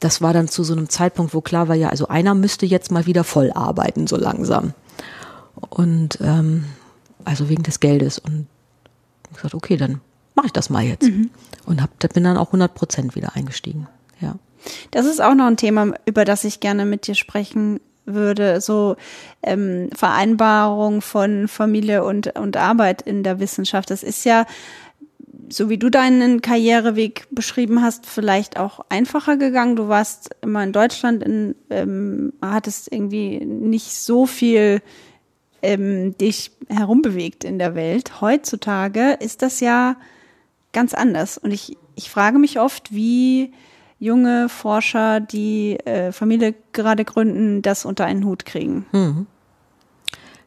[0.00, 2.90] das war dann zu so einem Zeitpunkt, wo klar war, ja, also einer müsste jetzt
[2.90, 4.74] mal wieder voll arbeiten, so langsam.
[5.70, 6.64] Und ähm,
[7.28, 8.18] also wegen des Geldes.
[8.18, 8.46] Und
[9.30, 10.00] ich gesagt, okay, dann
[10.34, 11.08] mache ich das mal jetzt.
[11.08, 11.30] Mhm.
[11.66, 13.86] Und hab, bin dann auch 100 Prozent wieder eingestiegen.
[14.20, 14.36] Ja.
[14.90, 18.60] Das ist auch noch ein Thema, über das ich gerne mit dir sprechen würde.
[18.60, 18.96] So
[19.42, 23.90] ähm, Vereinbarung von Familie und, und Arbeit in der Wissenschaft.
[23.90, 24.46] Das ist ja
[25.50, 29.76] so wie du deinen Karriereweg beschrieben hast, vielleicht auch einfacher gegangen.
[29.76, 34.82] Du warst immer in Deutschland, in, ähm, hattest irgendwie nicht so viel
[35.62, 38.20] ähm, dich herumbewegt in der Welt.
[38.20, 39.96] Heutzutage ist das ja
[40.72, 41.38] ganz anders.
[41.38, 43.52] Und ich, ich frage mich oft, wie
[43.98, 48.86] junge Forscher, die äh, Familie gerade gründen, das unter einen Hut kriegen.
[48.92, 49.26] Mhm.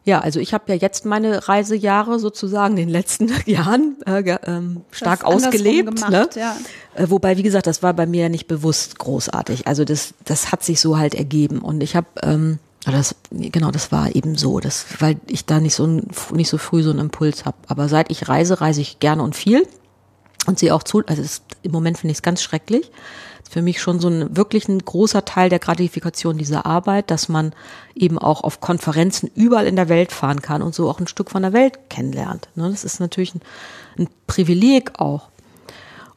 [0.03, 4.81] Ja, also ich habe ja jetzt meine Reisejahre sozusagen in den letzten Jahren äh, ähm,
[4.89, 5.95] stark ausgelebt.
[5.95, 6.41] Gemacht, ne?
[6.41, 6.57] ja.
[6.95, 9.67] Äh, wobei, wie gesagt, das war bei mir ja nicht bewusst großartig.
[9.67, 11.59] Also das, das hat sich so halt ergeben.
[11.59, 15.75] Und ich habe, ähm, das, genau, das war eben so, das, weil ich da nicht
[15.75, 17.57] so nicht so früh so einen Impuls habe.
[17.67, 19.67] Aber seit ich reise, reise ich gerne und viel
[20.47, 21.03] und sehe auch zu.
[21.05, 22.91] Also das, im Moment finde ich es ganz schrecklich
[23.51, 27.53] für mich schon so ein wirklich ein großer Teil der Gratifikation dieser Arbeit, dass man
[27.93, 31.29] eben auch auf Konferenzen überall in der Welt fahren kann und so auch ein Stück
[31.29, 32.47] von der Welt kennenlernt.
[32.55, 33.41] Ne, das ist natürlich ein,
[33.97, 35.27] ein Privileg auch.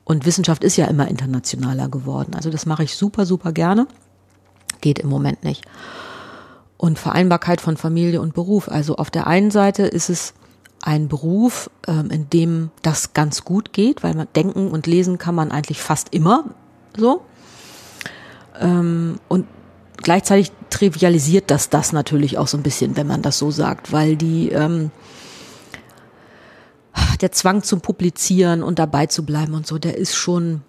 [0.04, 2.34] Und Wissenschaft ist ja immer internationaler geworden.
[2.36, 3.88] Also das mache ich super, super gerne.
[4.80, 5.64] Geht im Moment nicht.
[6.84, 8.68] Und Vereinbarkeit von Familie und Beruf.
[8.68, 10.34] Also auf der einen Seite ist es
[10.82, 15.34] ein Beruf, ähm, in dem das ganz gut geht, weil man denken und lesen kann
[15.34, 16.50] man eigentlich fast immer
[16.94, 17.22] so.
[18.60, 19.46] Ähm, und
[19.96, 24.16] gleichzeitig trivialisiert das das natürlich auch so ein bisschen, wenn man das so sagt, weil
[24.16, 24.90] die ähm,
[27.22, 30.60] der Zwang zum Publizieren und dabei zu bleiben und so, der ist schon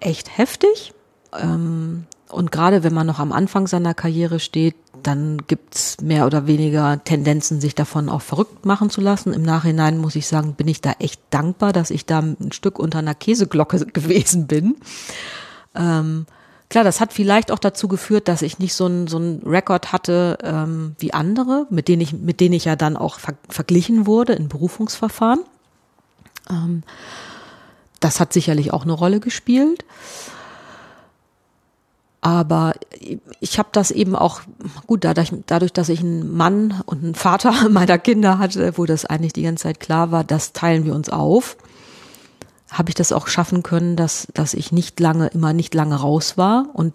[0.00, 0.92] echt heftig.
[1.32, 4.74] Und gerade wenn man noch am Anfang seiner Karriere steht,
[5.06, 9.32] dann gibt's mehr oder weniger Tendenzen, sich davon auch verrückt machen zu lassen.
[9.32, 12.78] Im Nachhinein muss ich sagen, bin ich da echt dankbar, dass ich da ein Stück
[12.78, 14.76] unter einer Käseglocke gewesen bin.
[15.74, 16.26] Ähm,
[16.68, 19.92] klar, das hat vielleicht auch dazu geführt, dass ich nicht so ein so ein Rekord
[19.92, 24.06] hatte ähm, wie andere, mit denen ich mit denen ich ja dann auch ver verglichen
[24.06, 25.40] wurde in Berufungsverfahren.
[26.50, 26.82] Ähm,
[28.00, 29.84] das hat sicherlich auch eine Rolle gespielt.
[32.26, 32.72] Aber
[33.38, 34.40] ich habe das eben auch,
[34.88, 39.04] gut, dadurch, dadurch, dass ich einen Mann und einen Vater meiner Kinder hatte, wo das
[39.04, 41.56] eigentlich die ganze Zeit klar war, das teilen wir uns auf
[42.68, 46.36] habe ich das auch schaffen können, dass, dass ich nicht lange, immer nicht lange raus
[46.36, 46.92] war und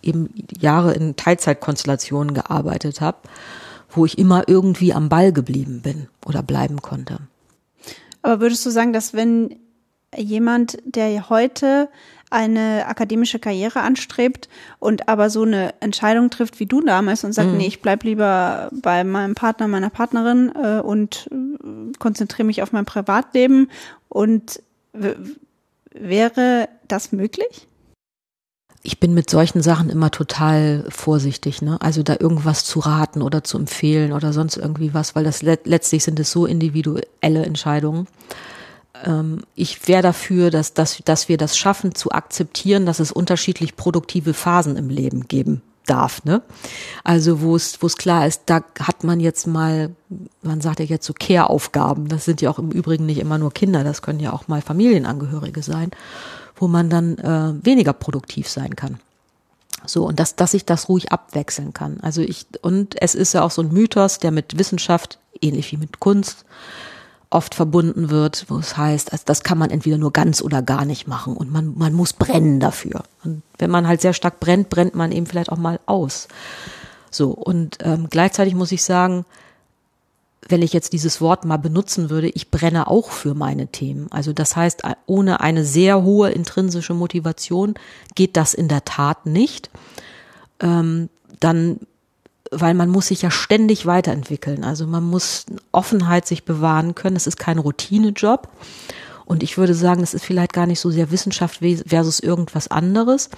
[0.00, 3.18] eben Jahre in Teilzeitkonstellationen gearbeitet habe,
[3.90, 7.18] wo ich immer irgendwie am Ball geblieben bin oder bleiben konnte.
[8.22, 9.56] Aber würdest du sagen, dass wenn
[10.16, 11.90] jemand, der heute
[12.30, 17.50] eine akademische Karriere anstrebt und aber so eine Entscheidung trifft wie du damals und sagt,
[17.50, 17.58] mhm.
[17.58, 22.72] nee, ich bleib lieber bei meinem Partner, meiner Partnerin äh, und äh, konzentriere mich auf
[22.72, 23.68] mein Privatleben
[24.08, 24.62] und
[25.92, 27.66] wäre das möglich?
[28.82, 31.76] Ich bin mit solchen Sachen immer total vorsichtig, ne?
[31.82, 36.02] Also da irgendwas zu raten oder zu empfehlen oder sonst irgendwie was, weil das letztlich
[36.02, 38.06] sind es so individuelle Entscheidungen.
[39.04, 43.76] Ähm, ich wäre dafür, dass, dass, dass wir das schaffen zu akzeptieren, dass es unterschiedlich
[43.76, 46.42] produktive Phasen im Leben geben darf, ne?
[47.02, 49.90] Also wo es wo es klar ist, da hat man jetzt mal,
[50.42, 52.08] man sagt ja jetzt so Care-Aufgaben.
[52.08, 54.62] Das sind ja auch im Übrigen nicht immer nur Kinder, das können ja auch mal
[54.62, 55.90] Familienangehörige sein,
[56.56, 59.00] wo man dann äh, weniger produktiv sein kann.
[59.86, 61.98] So, und dass, dass ich das ruhig abwechseln kann.
[62.00, 65.78] Also ich, und es ist ja auch so ein Mythos, der mit Wissenschaft, ähnlich wie
[65.78, 66.44] mit Kunst,
[67.30, 70.84] oft verbunden wird, wo es heißt, also das kann man entweder nur ganz oder gar
[70.84, 73.04] nicht machen und man, man muss brennen dafür.
[73.24, 76.26] Und wenn man halt sehr stark brennt, brennt man eben vielleicht auch mal aus.
[77.10, 79.24] So, und ähm, gleichzeitig muss ich sagen,
[80.48, 84.08] wenn ich jetzt dieses Wort mal benutzen würde, ich brenne auch für meine Themen.
[84.10, 87.74] Also das heißt, ohne eine sehr hohe intrinsische Motivation
[88.16, 89.70] geht das in der Tat nicht.
[90.60, 91.08] Ähm,
[91.38, 91.78] dann
[92.50, 94.64] weil man muss sich ja ständig weiterentwickeln.
[94.64, 97.16] Also man muss Offenheit sich bewahren können.
[97.16, 98.48] Es ist kein Routinejob.
[99.24, 103.30] Und ich würde sagen, es ist vielleicht gar nicht so sehr Wissenschaft versus irgendwas anderes,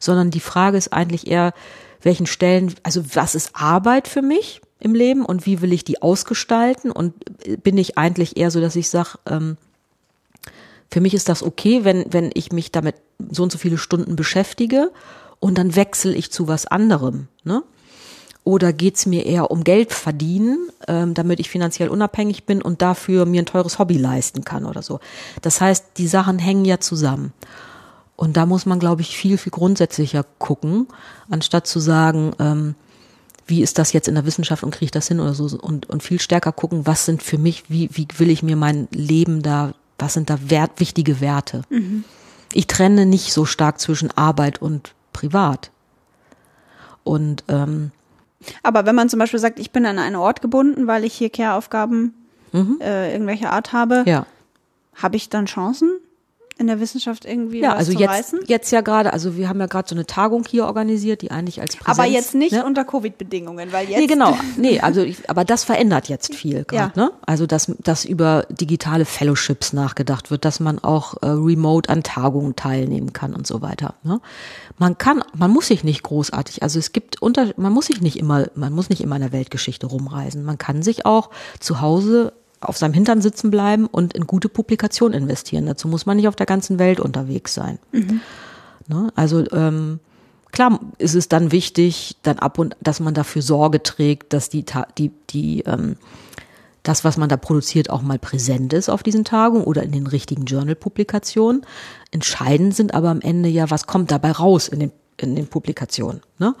[0.00, 1.54] sondern die Frage ist eigentlich eher,
[2.02, 6.02] welchen Stellen, also was ist Arbeit für mich im Leben und wie will ich die
[6.02, 6.90] ausgestalten?
[6.90, 7.14] Und
[7.62, 9.56] bin ich eigentlich eher so, dass ich sage, ähm,
[10.90, 12.96] für mich ist das okay, wenn, wenn ich mich damit
[13.30, 14.90] so und so viele Stunden beschäftige
[15.38, 17.28] und dann wechsle ich zu was anderem.
[17.44, 17.62] Ne?
[18.46, 23.26] Oder geht's mir eher um Geld verdienen, ähm, damit ich finanziell unabhängig bin und dafür
[23.26, 25.00] mir ein teures Hobby leisten kann oder so.
[25.42, 27.32] Das heißt, die Sachen hängen ja zusammen.
[28.14, 30.86] Und da muss man, glaube ich, viel, viel grundsätzlicher gucken,
[31.28, 32.76] anstatt zu sagen, ähm,
[33.48, 35.90] wie ist das jetzt in der Wissenschaft und kriege ich das hin oder so und,
[35.90, 39.42] und viel stärker gucken, was sind für mich, wie, wie will ich mir mein Leben
[39.42, 41.62] da, was sind da wert, wichtige Werte.
[41.68, 42.04] Mhm.
[42.52, 45.72] Ich trenne nicht so stark zwischen Arbeit und Privat.
[47.02, 47.90] Und ähm,
[48.62, 51.30] aber wenn man zum Beispiel sagt, ich bin an einen Ort gebunden, weil ich hier
[51.30, 52.14] Care-Aufgaben
[52.52, 52.78] mhm.
[52.80, 54.26] äh, irgendwelcher Art habe, ja.
[54.94, 55.90] habe ich dann Chancen?
[56.58, 58.40] In der Wissenschaft irgendwie ja, was also zu jetzt, reißen?
[58.46, 61.60] jetzt ja gerade, also wir haben ja gerade so eine Tagung hier organisiert, die eigentlich
[61.60, 62.64] als Präsenz, Aber jetzt nicht ne?
[62.64, 63.98] unter Covid-Bedingungen, weil jetzt.
[63.98, 64.36] Nee, genau.
[64.56, 67.04] Nee, also ich, aber das verändert jetzt viel gerade, Ja.
[67.04, 67.12] ne?
[67.26, 72.56] Also dass, dass über digitale Fellowships nachgedacht wird, dass man auch äh, remote an Tagungen
[72.56, 73.94] teilnehmen kann und so weiter.
[74.02, 74.20] Ne?
[74.78, 78.18] Man kann, man muss sich nicht großartig, also es gibt unter, man muss sich nicht
[78.18, 80.42] immer, man muss nicht immer in der Weltgeschichte rumreisen.
[80.42, 81.28] Man kann sich auch
[81.60, 82.32] zu Hause
[82.68, 85.66] auf seinem Hintern sitzen bleiben und in gute Publikation investieren.
[85.66, 87.78] Dazu muss man nicht auf der ganzen Welt unterwegs sein.
[88.88, 89.10] Ne?
[89.14, 90.00] Also ähm,
[90.52, 94.64] klar ist es dann wichtig, dann ab und dass man dafür Sorge trägt, dass die
[94.98, 95.96] die die ähm,
[96.86, 100.06] das, was man da produziert, auch mal präsent ist auf diesen Tagungen oder in den
[100.06, 101.62] richtigen Journal-Publikationen.
[102.12, 106.20] Entscheidend sind aber am Ende ja, was kommt dabei raus in den, in den Publikationen.
[106.38, 106.54] Ne?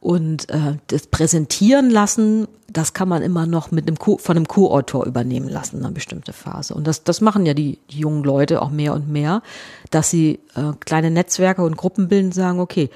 [0.00, 4.46] Und äh, das Präsentieren lassen, das kann man immer noch mit einem Co von einem
[4.46, 6.74] Co-Autor übernehmen lassen, eine bestimmte Phase.
[6.74, 9.42] Und das, das machen ja die, die jungen Leute auch mehr und mehr,
[9.90, 12.90] dass sie äh, kleine Netzwerke und Gruppen bilden und sagen, okay,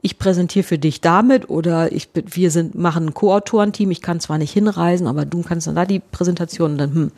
[0.00, 4.38] ich präsentiere für dich damit oder ich wir sind machen ein Co-Autorenteam, ich kann zwar
[4.38, 7.12] nicht hinreisen, aber du kannst dann da die Präsentation dann hm.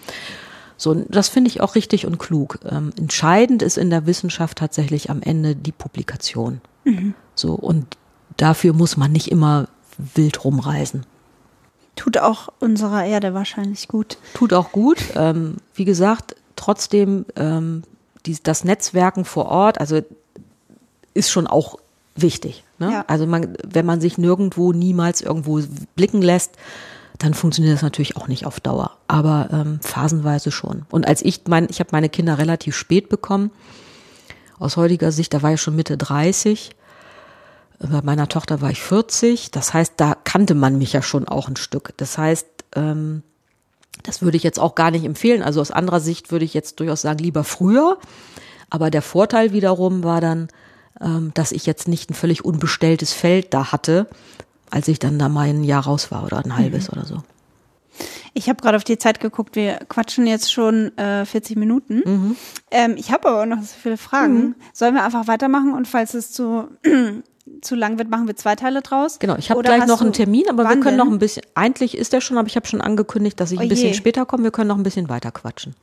[0.77, 2.59] So, das finde ich auch richtig und klug.
[2.65, 6.63] Ähm, entscheidend ist in der Wissenschaft tatsächlich am Ende die Publikation.
[7.35, 7.99] So, und
[8.39, 9.69] dafür muss man nicht immer
[10.15, 11.05] wild rumreisen.
[12.01, 14.17] Tut auch unserer Erde wahrscheinlich gut.
[14.33, 14.97] Tut auch gut.
[15.17, 17.83] Ähm, wie gesagt, trotzdem ähm,
[18.25, 20.01] die, das Netzwerken vor Ort, also
[21.13, 21.77] ist schon auch
[22.17, 22.65] wichtig.
[22.79, 22.91] Ne?
[22.91, 23.05] Ja.
[23.07, 25.61] Also man, wenn man sich nirgendwo niemals irgendwo
[25.95, 26.53] blicken lässt,
[27.19, 30.87] dann funktioniert das natürlich auch nicht auf Dauer, aber ähm, phasenweise schon.
[30.91, 33.51] Und als ich mein, ich habe meine Kinder relativ spät bekommen.
[34.59, 36.71] Aus heutiger Sicht, da war ich schon Mitte 30.
[37.81, 39.51] Bei meiner Tochter war ich 40.
[39.51, 41.95] Das heißt, da kannte man mich ja schon auch ein Stück.
[41.97, 43.23] Das heißt, ähm,
[44.03, 45.43] das würde ich jetzt auch gar nicht empfehlen.
[45.43, 47.99] Also aus anderer Sicht würde ich jetzt durchaus sagen, lieber früher.
[48.69, 50.49] Aber der Vorteil wiederum war dann,
[51.01, 54.07] ähm, dass ich jetzt nicht ein völlig unbestelltes Feld da hatte,
[54.71, 57.23] als ich dann da mal ein Jahr raus war oder ein halbes oder so.
[58.35, 62.03] Ich habe gerade auf die Zeit geguckt, wir quatschen jetzt schon äh, 40 Minuten.
[62.05, 62.37] Mhm.
[62.71, 64.55] Ähm, ich habe aber noch so viele Fragen.
[64.73, 66.69] Sollen wir einfach weitermachen und falls es zu,
[67.61, 69.19] zu lang wird, machen wir zwei Teile draus?
[69.19, 72.13] Genau, ich habe gleich noch einen Termin, aber wir können noch ein bisschen, eigentlich ist
[72.13, 73.95] der schon, aber ich habe schon angekündigt, dass ich Oh ein bisschen je.
[73.95, 74.45] später komme.
[74.45, 75.75] Wir können noch ein bisschen weiter quatschen.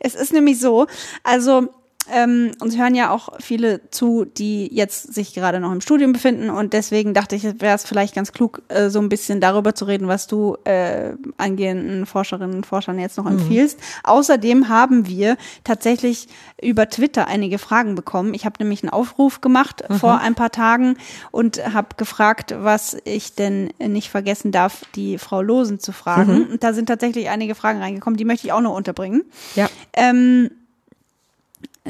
[0.00, 0.86] Es ist nämlich so,
[1.24, 1.68] also
[2.12, 6.50] ähm, uns hören ja auch viele zu, die jetzt sich gerade noch im Studium befinden
[6.50, 9.84] und deswegen dachte ich, wäre es vielleicht ganz klug, äh, so ein bisschen darüber zu
[9.84, 13.78] reden, was du äh, angehenden Forscherinnen und Forschern jetzt noch empfiehlst.
[14.04, 16.28] Außerdem haben wir tatsächlich
[16.60, 18.34] über Twitter einige Fragen bekommen.
[18.34, 20.96] Ich habe nämlich einen Aufruf gemacht vor ein paar Tagen
[21.30, 26.46] und habe gefragt, was ich denn nicht vergessen darf, die Frau Losen zu fragen.
[26.52, 29.24] Und da sind tatsächlich einige Fragen reingekommen, die möchte ich auch noch unterbringen.
[29.54, 29.68] Ja.
[29.92, 30.50] Ähm,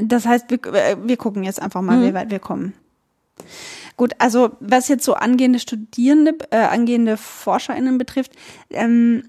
[0.02, 2.74] das heißt, wir, äh, wir gucken jetzt einfach mal, wie weit wir kommen.
[3.96, 8.32] Gut, also was jetzt so angehende Studierende, äh, angehende ForscherInnen betrifft,
[8.70, 9.24] ähm,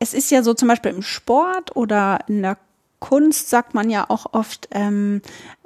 [0.00, 2.56] es ist ja so zum Beispiel im Sport oder in der
[2.98, 5.22] Kunst sagt man ja auch oft, ähm,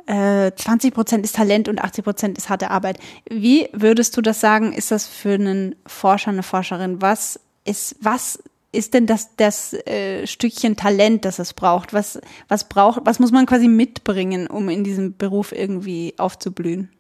[0.07, 2.99] äh, 20 Prozent ist Talent und 80 Prozent ist harte Arbeit.
[3.29, 4.73] Wie würdest du das sagen?
[4.73, 7.01] Ist das für einen Forscher, eine Forscherin?
[7.01, 8.43] Was ist, was
[8.75, 11.93] ist denn das, das äh, Stückchen Talent, das es braucht?
[11.93, 16.91] Was, was braucht, was muss man quasi mitbringen, um in diesem Beruf irgendwie aufzublühen?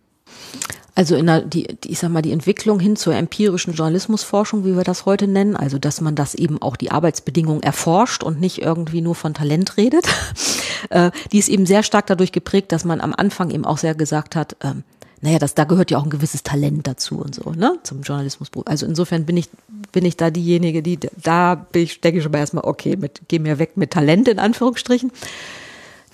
[0.97, 4.85] Also in der, die, ich sag mal, die Entwicklung hin zur empirischen Journalismusforschung, wie wir
[4.85, 9.01] das heute nennen, also dass man das eben auch die Arbeitsbedingungen erforscht und nicht irgendwie
[9.01, 10.07] nur von Talent redet,
[10.91, 13.97] äh, die ist eben sehr stark dadurch geprägt, dass man am Anfang eben auch sehr
[13.97, 14.85] gesagt hat, ähm,
[15.21, 18.67] naja, das, da gehört ja auch ein gewisses Talent dazu und so, ne, zum Journalismusberuf.
[18.67, 19.49] Also insofern bin ich,
[19.93, 23.23] bin ich da diejenige, die, da bin ich, denke ich schon mal erstmal, okay, mit,
[23.29, 25.13] geh mir weg mit Talent in Anführungsstrichen.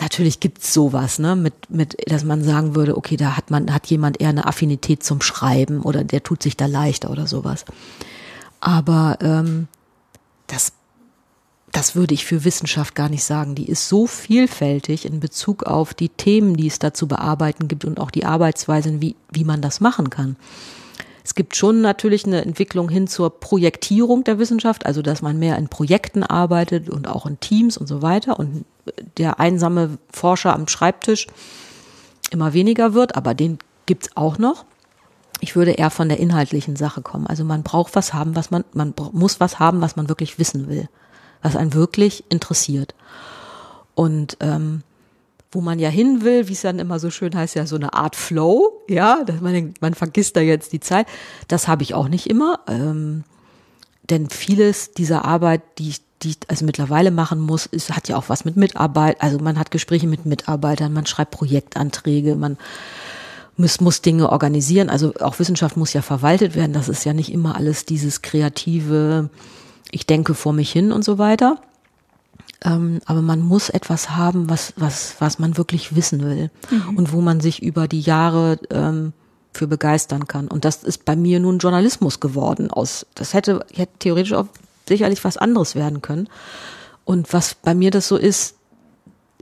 [0.01, 3.87] Natürlich gibt's sowas, ne, mit, mit, dass man sagen würde, okay, da hat man, hat
[3.89, 7.65] jemand eher eine Affinität zum Schreiben oder der tut sich da leichter oder sowas.
[8.61, 9.69] Aber ähm,
[10.47, 10.73] das,
[11.73, 13.55] das würde ich für Wissenschaft gar nicht sagen.
[13.55, 17.85] Die ist so vielfältig in Bezug auf die Themen, die es da zu bearbeiten gibt
[17.85, 20.37] und auch die Arbeitsweisen, wie, wie man das machen kann.
[21.23, 25.57] Es gibt schon natürlich eine Entwicklung hin zur Projektierung der Wissenschaft, also dass man mehr
[25.59, 28.39] in Projekten arbeitet und auch in Teams und so weiter.
[28.39, 28.65] Und
[29.19, 31.29] der einsame Forscher am Schreibtisch,
[32.31, 34.65] immer weniger wird, aber den gibt's auch noch.
[35.41, 37.27] Ich würde eher von der inhaltlichen Sache kommen.
[37.27, 40.69] Also man braucht was haben, was man, man muss was haben, was man wirklich wissen
[40.69, 40.89] will,
[41.43, 42.95] was einen wirklich interessiert.
[43.95, 44.83] Und ähm,
[45.53, 47.93] wo man ja hin will, wie es dann immer so schön heißt, ja so eine
[47.93, 51.07] Art Flow, ja, dass man denkt, man vergisst da jetzt die Zeit.
[51.49, 53.25] Das habe ich auch nicht immer, ähm,
[54.09, 58.17] denn vieles dieser Arbeit, die ich die ich also mittlerweile machen muss, ist, hat ja
[58.17, 59.23] auch was mit Mitarbeit.
[59.23, 62.59] Also man hat Gespräche mit Mitarbeitern, man schreibt Projektanträge, man
[63.57, 64.91] muss, muss Dinge organisieren.
[64.91, 66.73] Also auch Wissenschaft muss ja verwaltet werden.
[66.73, 69.31] Das ist ja nicht immer alles dieses kreative,
[69.91, 71.61] ich denke vor mich hin und so weiter.
[72.63, 76.99] Ähm, aber man muss etwas haben, was, was, was man wirklich wissen will mhm.
[76.99, 79.13] und wo man sich über die Jahre ähm,
[79.53, 80.49] für begeistern kann.
[80.49, 82.71] Und das ist bei mir nun Journalismus geworden.
[82.71, 84.47] Aus, das hätte, hätte theoretisch auch
[84.87, 86.29] sicherlich was anderes werden können.
[87.05, 88.57] Und was bei mir das so ist,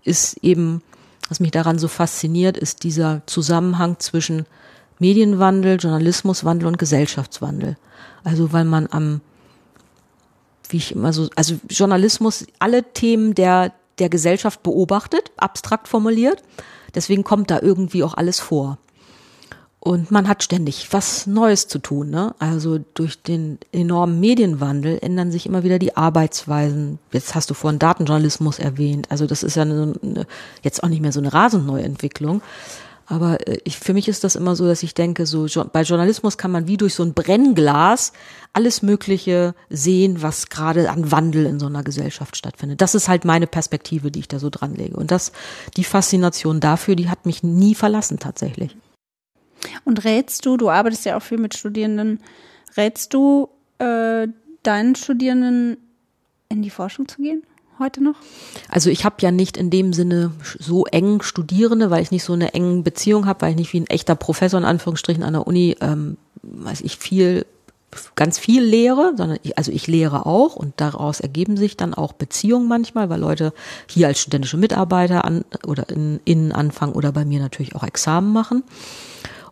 [0.05, 0.83] ist eben,
[1.29, 4.47] was mich daran so fasziniert, ist dieser Zusammenhang zwischen
[4.99, 7.77] Medienwandel, Journalismuswandel und Gesellschaftswandel.
[8.25, 9.21] Also weil man am,
[10.69, 16.43] wie ich immer so, also Journalismus alle Themen der, der Gesellschaft beobachtet, abstrakt formuliert.
[16.95, 18.79] Deswegen kommt da irgendwie auch alles vor.
[19.81, 22.11] Und man hat ständig was Neues zu tun.
[22.11, 22.35] Ne?
[22.39, 26.99] Also durch den enormen Medienwandel ändern sich immer wieder die Arbeitsweisen.
[27.12, 29.11] Jetzt hast du vorhin Datenjournalismus erwähnt.
[29.11, 30.27] Also das ist ja eine, eine,
[30.62, 32.43] jetzt auch nicht mehr so eine rasend neue Entwicklung.
[33.09, 36.39] Aber äh, ich, für mich ist das immer so, dass ich denke, so bei Journalismus
[36.39, 38.13] kann man wie durch so ein Brennglas
[38.53, 42.81] alles Mögliche sehen, was gerade an Wandel in so einer Gesellschaft stattfindet.
[42.81, 44.97] Das ist halt meine Perspektive, die ich da so dran lege.
[44.97, 45.33] Und das,
[45.77, 48.77] die Faszination dafür, die hat mich nie verlassen tatsächlich.
[49.85, 52.21] Und rätst du, du arbeitest ja auch viel mit Studierenden,
[52.77, 53.49] rätst du
[53.79, 54.29] äh,
[54.63, 55.79] deinen Studierenden
[56.49, 57.43] in die Forschung zu gehen?
[57.79, 58.16] Heute noch?
[58.68, 62.33] Also ich habe ja nicht in dem Sinne so eng Studierende, weil ich nicht so
[62.33, 65.47] eine enge Beziehung habe, weil ich nicht wie ein echter Professor in Anführungsstrichen an der
[65.47, 67.47] Uni, ähm, weiß ich viel,
[68.16, 72.12] ganz viel lehre, sondern ich, also ich lehre auch und daraus ergeben sich dann auch
[72.12, 73.53] Beziehungen manchmal, weil Leute
[73.89, 78.33] hier als studentische Mitarbeiter an oder in, innen anfangen oder bei mir natürlich auch Examen
[78.33, 78.64] machen.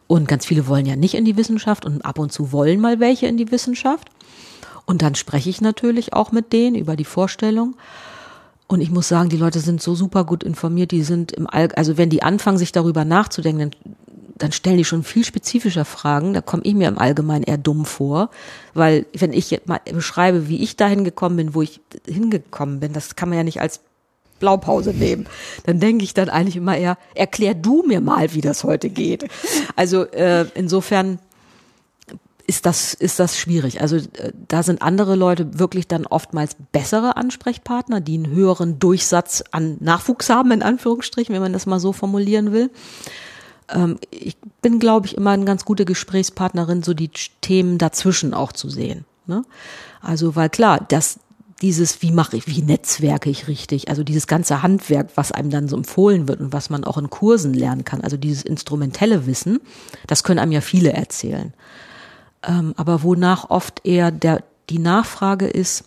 [0.08, 3.00] Und ganz viele wollen ja nicht in die Wissenschaft und ab und zu wollen mal
[3.00, 4.08] welche in die Wissenschaft.
[4.84, 7.74] Und dann spreche ich natürlich auch mit denen über die Vorstellung.
[8.68, 11.70] Und ich muss sagen, die Leute sind so super gut informiert, die sind im All,
[11.76, 13.94] also wenn die anfangen, sich darüber nachzudenken, dann,
[14.38, 16.34] dann stellen die schon viel spezifischer Fragen.
[16.34, 18.30] Da komme ich mir im Allgemeinen eher dumm vor.
[18.74, 22.92] Weil wenn ich jetzt mal beschreibe, wie ich dahin gekommen bin, wo ich hingekommen bin,
[22.92, 23.80] das kann man ja nicht als
[24.38, 25.26] Blaupause nehmen.
[25.64, 29.26] Dann denke ich dann eigentlich immer eher, erklär du mir mal, wie das heute geht.
[29.76, 31.18] Also äh, insofern
[32.46, 33.80] ist das, ist das schwierig.
[33.80, 39.42] Also äh, da sind andere Leute wirklich dann oftmals bessere Ansprechpartner, die einen höheren Durchsatz
[39.50, 42.70] an Nachwuchs haben, in Anführungsstrichen, wenn man das mal so formulieren will.
[43.68, 48.52] Ähm, ich bin, glaube ich, immer eine ganz gute Gesprächspartnerin, so die Themen dazwischen auch
[48.52, 49.04] zu sehen.
[49.26, 49.44] Ne?
[50.00, 51.18] Also, weil klar, das,
[51.62, 55.68] dieses, wie mache ich, wie netzwerke ich richtig, also dieses ganze Handwerk, was einem dann
[55.68, 59.60] so empfohlen wird und was man auch in Kursen lernen kann, also dieses instrumentelle Wissen,
[60.06, 61.54] das können einem ja viele erzählen.
[62.46, 65.84] Ähm, aber wonach oft eher der, die Nachfrage ist,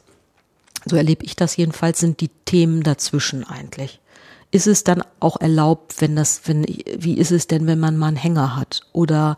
[0.86, 4.00] so erlebe ich das jedenfalls, sind die Themen dazwischen eigentlich.
[4.52, 8.08] Ist es dann auch erlaubt, wenn das, wenn, wie ist es denn, wenn man mal
[8.08, 8.82] einen Hänger hat?
[8.94, 9.38] Oder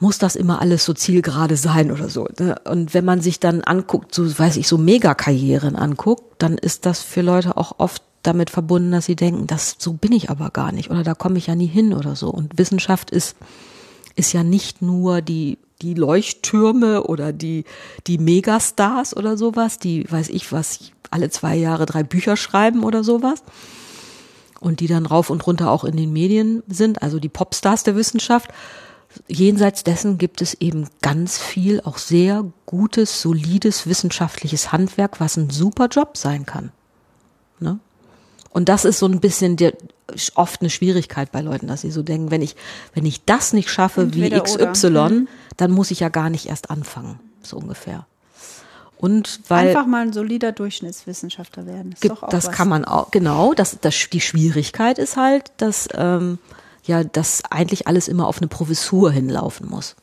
[0.00, 2.28] muss das immer alles so zielgerade sein oder so.
[2.38, 2.56] Ne?
[2.64, 7.00] Und wenn man sich dann anguckt, so weiß ich, so Megakarrieren anguckt, dann ist das
[7.02, 10.72] für Leute auch oft damit verbunden, dass sie denken, das so bin ich aber gar
[10.72, 12.30] nicht oder da komme ich ja nie hin oder so.
[12.30, 13.36] Und Wissenschaft ist
[14.18, 17.64] ist ja nicht nur die die Leuchttürme oder die
[18.06, 23.04] die Megastars oder sowas, die weiß ich was alle zwei Jahre drei Bücher schreiben oder
[23.04, 23.42] sowas
[24.60, 27.96] und die dann rauf und runter auch in den Medien sind, also die Popstars der
[27.96, 28.50] Wissenschaft,
[29.28, 35.50] jenseits dessen gibt es eben ganz viel auch sehr gutes, solides wissenschaftliches Handwerk, was ein
[35.50, 36.72] super Job sein kann.
[37.60, 37.78] Ne?
[38.50, 39.74] Und das ist so ein bisschen der,
[40.34, 42.56] oft eine Schwierigkeit bei Leuten, dass sie so denken, wenn ich,
[42.94, 45.08] wenn ich das nicht schaffe Entweder wie XY, oder.
[45.10, 45.28] Mhm.
[45.56, 48.06] dann muss ich ja gar nicht erst anfangen, so ungefähr.
[48.96, 51.92] Und weil einfach mal ein solider Durchschnittswissenschaftler werden.
[51.92, 52.54] Ist gibt, das was.
[52.54, 53.54] kann man auch genau.
[53.54, 56.38] Das, das die Schwierigkeit ist halt, dass ähm,
[56.88, 59.94] ja, dass eigentlich alles immer auf eine Professur hinlaufen muss.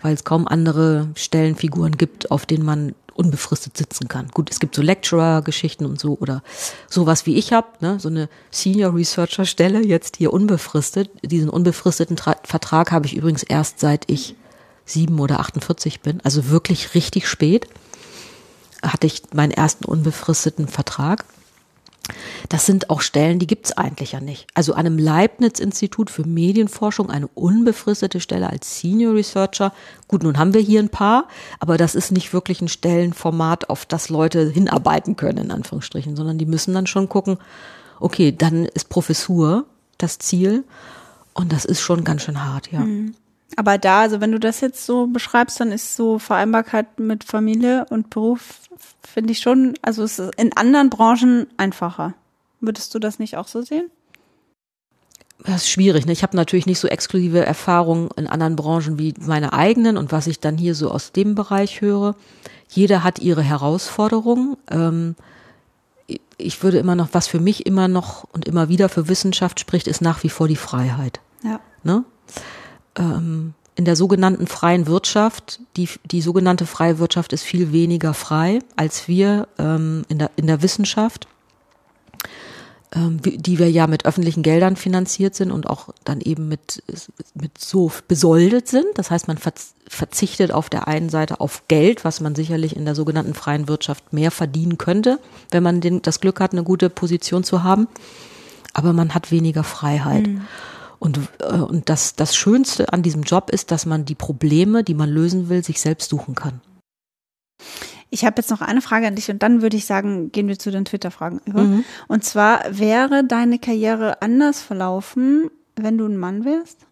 [0.00, 4.28] Weil es kaum andere Stellenfiguren gibt, auf denen man unbefristet sitzen kann.
[4.28, 6.42] Gut, es gibt so Lecturer-Geschichten und so oder
[6.88, 11.10] sowas wie ich habe, ne, so eine Senior Researcher Stelle jetzt hier unbefristet.
[11.22, 14.34] Diesen unbefristeten Tra Vertrag habe ich übrigens erst seit ich
[14.84, 17.68] sieben oder 48 bin, also wirklich richtig spät
[18.82, 21.24] hatte ich meinen ersten unbefristeten Vertrag
[22.48, 24.46] Das sind auch Stellen, die gibt's eigentlich ja nicht.
[24.54, 29.72] Also an einem Leibniz-Institut für Medienforschung eine unbefristete Stelle als Senior Researcher.
[30.08, 31.28] Gut, nun haben wir hier ein paar,
[31.60, 36.38] aber das ist nicht wirklich ein Stellenformat, auf das Leute hinarbeiten können, in Anführungsstrichen, sondern
[36.38, 37.38] die müssen dann schon gucken,
[38.00, 39.64] okay, dann ist Professur
[39.98, 40.64] das Ziel
[41.32, 42.80] und das ist schon ganz schön hart, ja.
[42.80, 43.14] Mhm.
[43.56, 47.86] Aber da, also wenn du das jetzt so beschreibst, dann ist so Vereinbarkeit mit Familie
[47.90, 48.60] und Beruf,
[49.02, 52.14] finde ich schon, also es ist in anderen Branchen einfacher.
[52.60, 53.90] Würdest du das nicht auch so sehen?
[55.44, 56.06] Das ist schwierig.
[56.06, 56.12] Ne?
[56.12, 60.26] Ich habe natürlich nicht so exklusive Erfahrungen in anderen Branchen wie meine eigenen und was
[60.26, 62.16] ich dann hier so aus dem Bereich höre.
[62.70, 64.56] Jeder hat ihre Herausforderungen.
[64.70, 65.16] Ähm,
[66.38, 69.86] ich würde immer noch, was für mich immer noch und immer wieder für Wissenschaft spricht,
[69.86, 71.20] ist nach wie vor die Freiheit.
[71.42, 71.60] Ja.
[71.82, 72.04] Ne?
[72.96, 78.60] Ähm, in der sogenannten freien Wirtschaft, die, die sogenannte freie Wirtschaft ist viel weniger frei
[78.76, 81.26] als wir ähm, in, der, in der Wissenschaft,
[82.94, 86.84] ähm, die wir ja mit öffentlichen Geldern finanziert sind und auch dann eben mit,
[87.34, 88.86] mit so besoldet sind.
[88.94, 89.38] Das heißt, man
[89.88, 94.12] verzichtet auf der einen Seite auf Geld, was man sicherlich in der sogenannten freien Wirtschaft
[94.12, 95.18] mehr verdienen könnte,
[95.50, 97.88] wenn man den, das Glück hat, eine gute Position zu haben.
[98.72, 100.28] Aber man hat weniger Freiheit.
[100.28, 100.42] Mhm.
[101.04, 104.94] Und, äh, und das, das Schönste an diesem Job ist, dass man die Probleme, die
[104.94, 106.62] man lösen will, sich selbst suchen kann.
[108.08, 110.58] Ich habe jetzt noch eine Frage an dich und dann würde ich sagen, gehen wir
[110.58, 111.62] zu den Twitter-Fragen über.
[111.62, 111.84] Mhm.
[112.08, 116.86] Und zwar, wäre deine Karriere anders verlaufen, wenn du ein Mann wärst?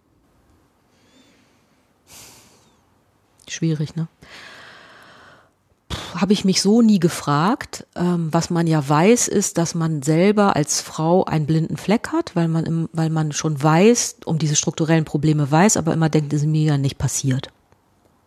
[3.48, 4.08] Schwierig, ne?
[6.14, 7.86] Habe ich mich so nie gefragt.
[7.96, 12.34] Ähm, was man ja weiß, ist, dass man selber als Frau einen blinden Fleck hat,
[12.36, 16.32] weil man, im, weil man schon weiß, um diese strukturellen Probleme weiß, aber immer denkt,
[16.32, 17.48] es ist mir ja nicht passiert.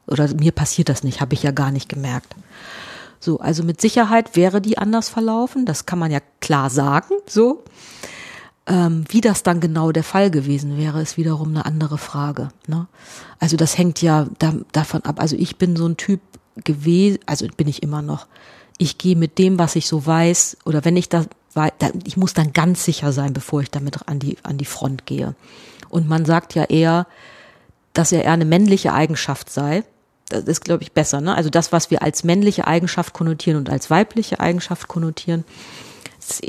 [0.08, 2.36] Oder mir passiert das nicht, habe ich ja gar nicht gemerkt.
[3.20, 7.64] So, also mit Sicherheit wäre die anders verlaufen, das kann man ja klar sagen, so.
[8.68, 12.50] Ähm, wie das dann genau der Fall gewesen wäre, ist wiederum eine andere Frage.
[12.66, 12.88] Ne?
[13.40, 15.20] Also das hängt ja da, davon ab.
[15.20, 16.20] Also ich bin so ein Typ,
[16.64, 18.28] gewesen, also bin ich immer noch.
[18.78, 21.26] Ich gehe mit dem, was ich so weiß, oder wenn ich da,
[22.06, 25.36] ich muss dann ganz sicher sein, bevor ich damit an die, an die Front gehe.
[25.90, 27.08] Und man sagt ja eher,
[27.94, 29.84] dass er eher eine männliche Eigenschaft sei.
[30.30, 31.22] Das ist, glaube ich, besser.
[31.22, 31.36] Ne?
[31.36, 35.46] Also das, was wir als männliche Eigenschaft konnotieren und als weibliche Eigenschaft konnotieren,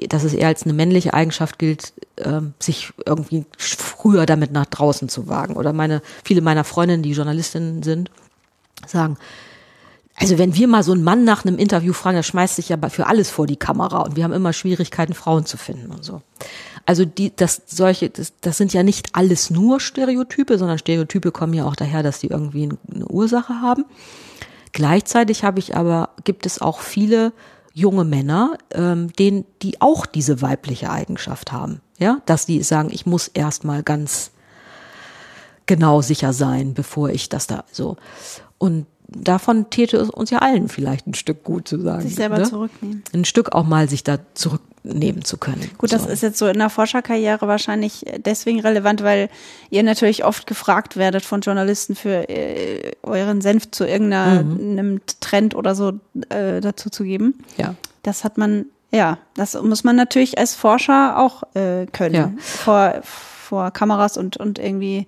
[0.09, 5.09] dass es eher als eine männliche Eigenschaft gilt, ähm, sich irgendwie früher damit nach draußen
[5.09, 5.55] zu wagen.
[5.55, 8.11] Oder meine, viele meiner Freundinnen, die Journalistinnen sind,
[8.87, 9.19] sagen,
[10.19, 12.79] also wenn wir mal so einen Mann nach einem Interview fragen, der schmeißt sich ja
[12.89, 16.23] für alles vor die Kamera und wir haben immer Schwierigkeiten, Frauen zu finden und so.
[16.87, 21.53] Also die, das solche, das, das sind ja nicht alles nur Stereotype, sondern Stereotype kommen
[21.53, 23.85] ja auch daher, dass die irgendwie eine Ursache haben.
[24.73, 27.33] Gleichzeitig habe ich aber, gibt es auch viele
[27.75, 31.81] junge Männer, ähm, denen, die auch diese weibliche Eigenschaft haben.
[31.99, 34.31] Ja, dass die sagen, ich muss erstmal ganz
[35.67, 37.97] genau sicher sein, bevor ich das da so.
[38.59, 42.03] Und davon täte es uns ja allen vielleicht ein Stück gut zu sagen.
[42.03, 42.45] Sich selber ne?
[42.45, 43.03] zurücknehmen.
[43.15, 45.71] Ein Stück auch mal sich da zurücknehmen zu können.
[45.79, 45.97] Gut, so.
[45.97, 49.29] das ist jetzt so in der Forscherkarriere wahrscheinlich deswegen relevant, weil
[49.71, 55.01] ihr natürlich oft gefragt werdet von Journalisten für äh, euren Senf zu irgendeinem mhm.
[55.21, 55.93] Trend oder so
[56.29, 57.39] äh, dazu zu geben.
[57.57, 57.75] Ja.
[58.03, 62.15] Das hat man, ja, das muss man natürlich als Forscher auch äh, können.
[62.15, 62.33] Ja.
[62.39, 65.07] Vor, vor Kameras und, und irgendwie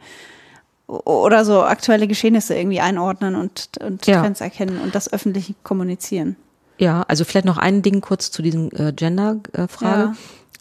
[0.89, 4.23] oder so aktuelle Geschehnisse irgendwie einordnen und, und ja.
[4.23, 6.37] Trends erkennen und das öffentlich kommunizieren.
[6.79, 10.03] Ja, also vielleicht noch ein Ding kurz zu diesem äh, Gender-Frage.
[10.03, 10.15] Ja.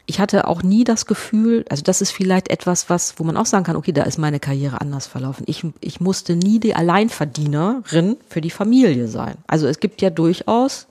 [0.06, 3.46] Ich hatte auch nie das Gefühl, also das ist vielleicht etwas, was, wo man auch
[3.46, 5.44] sagen kann, okay, da ist meine Karriere anders verlaufen.
[5.48, 9.36] Ich, ich musste nie die Alleinverdienerin für die Familie sein.
[9.48, 10.88] Also es gibt ja durchaus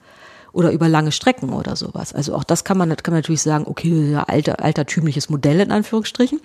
[0.52, 2.14] oder über lange Strecken oder sowas.
[2.14, 6.40] Also auch das kann man, kann man natürlich sagen, okay, alter, altertümliches Modell in Anführungsstrichen.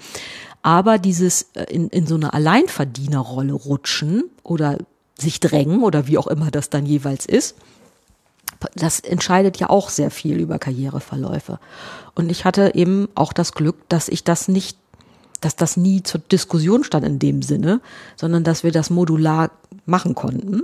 [0.61, 4.77] Aber dieses äh, in, in so eine Alleinverdienerrolle rutschen oder
[5.17, 7.55] sich drängen oder wie auch immer das dann jeweils ist,
[8.75, 11.59] das entscheidet ja auch sehr viel über Karriereverläufe.
[12.15, 14.77] Und ich hatte eben auch das Glück, dass ich das nicht,
[15.39, 17.81] dass das nie zur Diskussion stand in dem Sinne,
[18.15, 19.51] sondern dass wir das modular
[19.85, 20.63] machen konnten.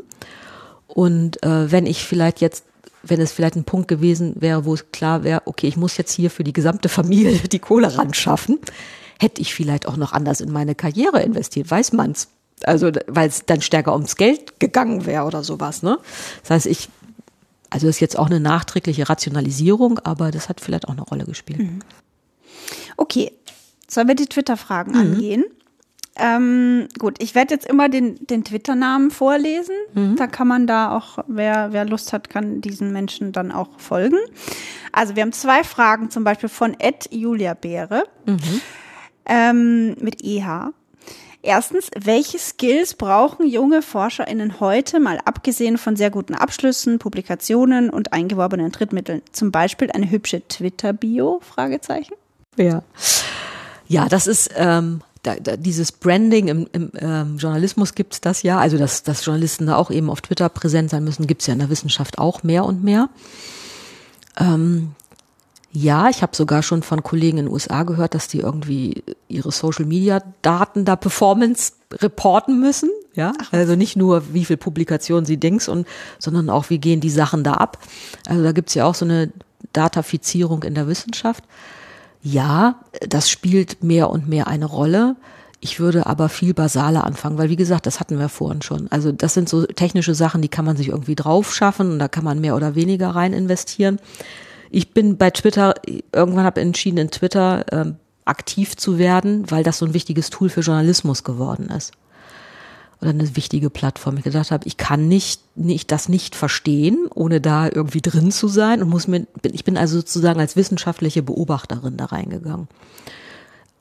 [0.87, 2.65] Und äh, wenn ich vielleicht jetzt,
[3.03, 6.11] wenn es vielleicht ein Punkt gewesen wäre, wo es klar wäre, okay, ich muss jetzt
[6.11, 8.59] hier für die gesamte Familie die Kohle ran schaffen,
[9.19, 12.27] hätte ich vielleicht auch noch anders in meine Karriere investiert, weiß man's.
[12.63, 15.99] Also, weil es dann stärker ums Geld gegangen wäre oder sowas, ne?
[16.41, 16.89] Das heißt, ich,
[17.69, 21.25] also das ist jetzt auch eine nachträgliche Rationalisierung, aber das hat vielleicht auch eine Rolle
[21.25, 21.59] gespielt.
[21.59, 21.79] Mhm.
[22.95, 23.31] Okay.
[23.89, 24.97] Sollen wir die Twitter-Fragen mhm.
[24.97, 25.45] angehen?
[26.19, 29.75] Ähm, gut, ich werde jetzt immer den, den Twitter-Namen vorlesen.
[29.93, 30.15] Mhm.
[30.15, 34.17] Da kann man da auch, wer, wer Lust hat, kann diesen Menschen dann auch folgen.
[34.91, 38.61] Also wir haben zwei Fragen, zum Beispiel von Ed Julia Beere mhm.
[39.27, 40.71] Ähm, mit EH.
[41.43, 48.11] Erstens, welche Skills brauchen junge ForscherInnen heute, mal abgesehen von sehr guten Abschlüssen, Publikationen und
[48.11, 49.21] eingeworbenen Drittmitteln?
[49.31, 51.39] Zum Beispiel eine hübsche Twitter-Bio?
[51.41, 52.15] Fragezeichen.
[52.57, 52.83] Ja.
[53.87, 58.59] Ja, das ist ähm, da, da, dieses Branding im, im ähm, Journalismus gibt's das ja,
[58.59, 61.59] also dass, dass Journalisten da auch eben auf Twitter präsent sein müssen, gibt's ja in
[61.59, 63.09] der Wissenschaft auch mehr und mehr.
[64.39, 64.95] Ähm,
[65.79, 69.51] ja, ich habe sogar schon von Kollegen in den USA gehört, dass die irgendwie ihre
[69.51, 72.89] Social-Media-Daten da Performance reporten müssen.
[73.13, 77.11] Ja, also nicht nur, wie viel Publikationen sie denkst und, sondern auch, wie gehen die
[77.11, 77.77] Sachen da ab.
[78.27, 79.31] Also da gibt's ja auch so eine
[79.71, 81.43] Datafizierung in der Wissenschaft.
[82.23, 85.15] Ja, das spielt mehr und mehr eine Rolle.
[85.59, 88.87] Ich würde aber viel basaler anfangen, weil wie gesagt, das hatten wir vorhin schon.
[88.91, 92.07] Also das sind so technische Sachen, die kann man sich irgendwie drauf schaffen und da
[92.07, 93.99] kann man mehr oder weniger rein investieren.
[94.69, 95.75] Ich bin bei Twitter,
[96.11, 97.95] irgendwann habe entschieden, in Twitter ähm,
[98.25, 101.93] aktiv zu werden, weil das so ein wichtiges Tool für Journalismus geworden ist.
[102.99, 104.17] Oder eine wichtige Plattform.
[104.17, 108.47] Ich gedacht habe, ich kann nicht, nicht das nicht verstehen, ohne da irgendwie drin zu
[108.47, 112.67] sein und muss mir, ich bin also sozusagen als wissenschaftliche Beobachterin da reingegangen.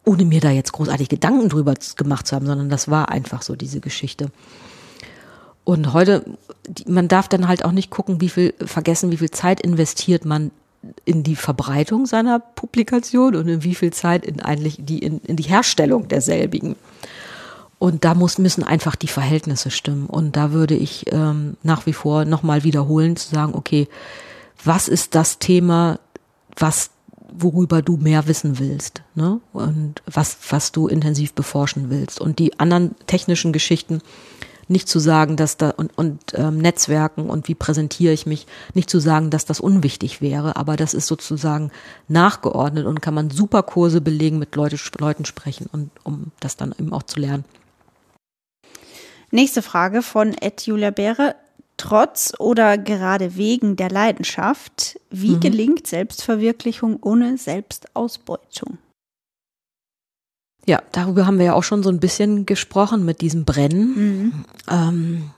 [0.05, 3.57] Ohne mir da jetzt großartig Gedanken drüber gemacht zu haben, sondern das war einfach so
[3.57, 4.31] diese Geschichte.
[5.65, 6.25] Und heute,
[6.87, 10.53] man darf dann halt auch nicht gucken, wie viel, vergessen, wie viel Zeit investiert man
[11.05, 15.37] in die Verbreitung seiner Publikation und in wie viel Zeit in eigentlich die, in, in
[15.37, 16.77] die Herstellung derselbigen.
[17.79, 20.07] Und da muss, müssen einfach die Verhältnisse stimmen.
[20.07, 23.89] Und da würde ich ähm, nach wie vor nochmal wiederholen, zu sagen, okay,
[24.65, 26.01] was ist das Thema,
[26.57, 26.91] was,
[27.29, 29.41] worüber du mehr wissen willst, ne?
[29.53, 32.21] Und was, was du intensiv beforschen willst.
[32.21, 34.01] Und die anderen technischen Geschichten,
[34.69, 38.91] nicht zu sagen, dass da und, und ähm, Netzwerken und wie präsentiere ich mich, nicht
[38.91, 41.71] zu sagen, dass das unwichtig wäre, aber das ist sozusagen
[42.09, 46.75] nachgeordnet und kann man super Kurse belegen, mit Leute, Leuten sprechen und um das dann
[46.79, 47.45] eben auch zu lernen.
[49.31, 51.35] Nächste Frage von Ed Julia Beere.
[51.79, 55.41] Trotz oder gerade wegen der Leidenschaft, wie mhm.
[55.41, 58.79] gelingt Selbstverwirklichung ohne Selbstausbeutung?
[60.67, 63.95] Ja, darüber haben wir ja auch schon so ein bisschen gesprochen mit diesem Brennen.
[63.97, 64.45] Mhm.
[64.69, 65.31] Ähm,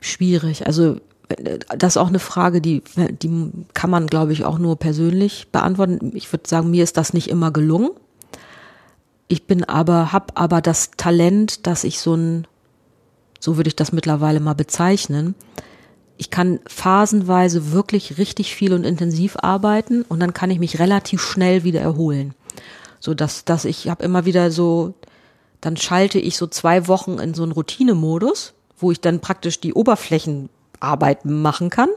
[0.00, 0.66] schwierig.
[0.66, 0.96] Also
[1.28, 6.12] das ist auch eine Frage, die, die kann man, glaube ich, auch nur persönlich beantworten.
[6.14, 7.90] Ich würde sagen, mir ist das nicht immer gelungen.
[9.28, 12.46] Ich bin aber, habe aber das Talent, dass ich so ein,
[13.40, 15.34] so würde ich das mittlerweile mal bezeichnen.
[16.16, 21.20] Ich kann phasenweise wirklich richtig viel und intensiv arbeiten und dann kann ich mich relativ
[21.20, 22.34] schnell wieder erholen.
[23.06, 24.94] So dass, dass ich habe immer wieder so,
[25.60, 29.74] dann schalte ich so zwei Wochen in so einen Routinemodus, wo ich dann praktisch die
[29.74, 31.88] Oberflächenarbeit machen kann,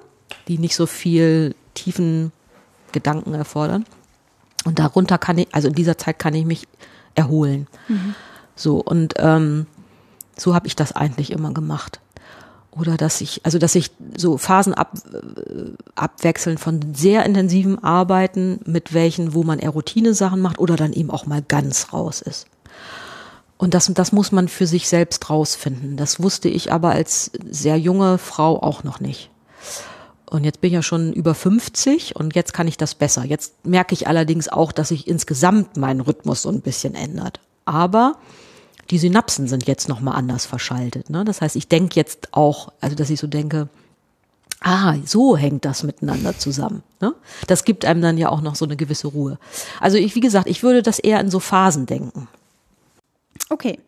[0.47, 2.31] die nicht so viel tiefen
[2.91, 3.85] Gedanken erfordern.
[4.65, 6.67] Und darunter kann ich, also in dieser Zeit kann ich mich
[7.15, 7.65] erholen.
[7.87, 8.13] Mhm.
[8.55, 9.65] So, und ähm,
[10.37, 11.99] so habe ich das eigentlich immer gemacht
[12.79, 18.59] oder dass ich, also dass ich so Phasen ab, äh, abwechseln von sehr intensiven Arbeiten
[18.65, 22.47] mit welchen, wo man eher Routine-Sachen macht oder dann eben auch mal ganz raus ist.
[23.57, 25.97] Und das, das muss man für sich selbst rausfinden.
[25.97, 29.29] Das wusste ich aber als sehr junge Frau auch noch nicht.
[30.29, 33.25] Und jetzt bin ich ja schon über 50 und jetzt kann ich das besser.
[33.25, 37.39] Jetzt merke ich allerdings auch, dass sich insgesamt mein Rhythmus so ein bisschen ändert.
[37.65, 38.15] Aber
[38.91, 41.09] die Synapsen sind jetzt nochmal anders verschaltet.
[41.09, 41.23] Ne?
[41.23, 43.69] Das heißt, ich denke jetzt auch, also dass ich so denke,
[44.61, 46.83] ah, so hängt das miteinander zusammen.
[46.99, 47.13] Ne?
[47.47, 49.37] Das gibt einem dann ja auch noch so eine gewisse Ruhe.
[49.79, 52.27] Also ich, wie gesagt, ich würde das eher in so Phasen denken.
[53.49, 53.79] Okay.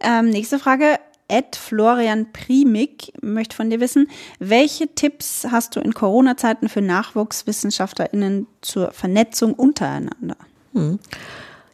[0.00, 0.98] Ähm, nächste Frage.
[1.26, 4.08] Ed Florian Primig möchte von dir wissen,
[4.40, 10.36] welche Tipps hast du in Corona-Zeiten für NachwuchswissenschaftlerInnen zur Vernetzung untereinander?
[10.74, 10.98] Hm.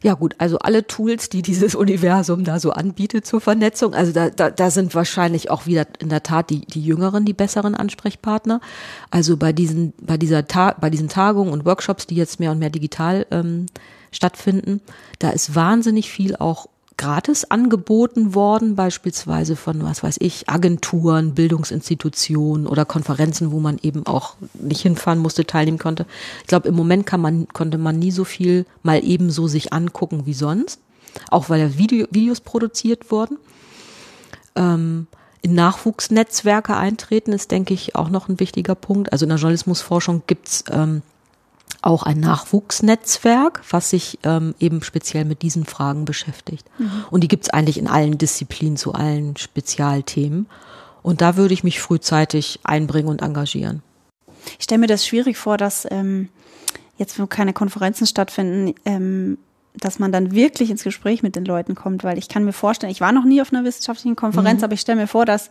[0.03, 4.31] Ja gut, also alle Tools, die dieses Universum da so anbietet zur Vernetzung, also da,
[4.31, 8.61] da, da sind wahrscheinlich auch wieder in der Tat die, die Jüngeren die besseren Ansprechpartner.
[9.11, 12.59] Also bei diesen, bei dieser Ta bei diesen Tagungen und Workshops, die jetzt mehr und
[12.59, 13.67] mehr digital ähm,
[14.11, 14.81] stattfinden,
[15.19, 16.67] da ist wahnsinnig viel auch
[17.01, 24.07] gratis angeboten worden, beispielsweise von, was weiß ich, Agenturen, Bildungsinstitutionen oder Konferenzen, wo man eben
[24.07, 26.05] auch nicht hinfahren musste, teilnehmen konnte.
[26.43, 30.27] Ich glaube, im Moment kann man, konnte man nie so viel mal ebenso sich angucken
[30.27, 30.79] wie sonst,
[31.31, 33.39] auch weil ja Video, Videos produziert wurden.
[34.55, 35.07] Ähm,
[35.41, 39.11] in Nachwuchsnetzwerke eintreten ist, denke ich, auch noch ein wichtiger Punkt.
[39.11, 41.01] Also in der Journalismusforschung gibt's ähm,
[41.83, 46.67] auch ein Nachwuchsnetzwerk, was sich ähm, eben speziell mit diesen Fragen beschäftigt.
[46.79, 47.05] Mhm.
[47.11, 50.47] Und die gibt's eigentlich in allen Disziplinen zu allen Spezialthemen.
[51.03, 53.83] Und da würde ich mich frühzeitig einbringen und engagieren.
[54.59, 56.29] Ich stelle mir das schwierig vor, dass ähm,
[56.99, 59.39] jetzt, wo keine Konferenzen stattfinden, ähm,
[59.75, 62.93] dass man dann wirklich ins Gespräch mit den Leuten kommt, weil ich kann mir vorstellen,
[62.93, 64.65] ich war noch nie auf einer wissenschaftlichen Konferenz, mhm.
[64.65, 65.51] aber ich stelle mir vor, dass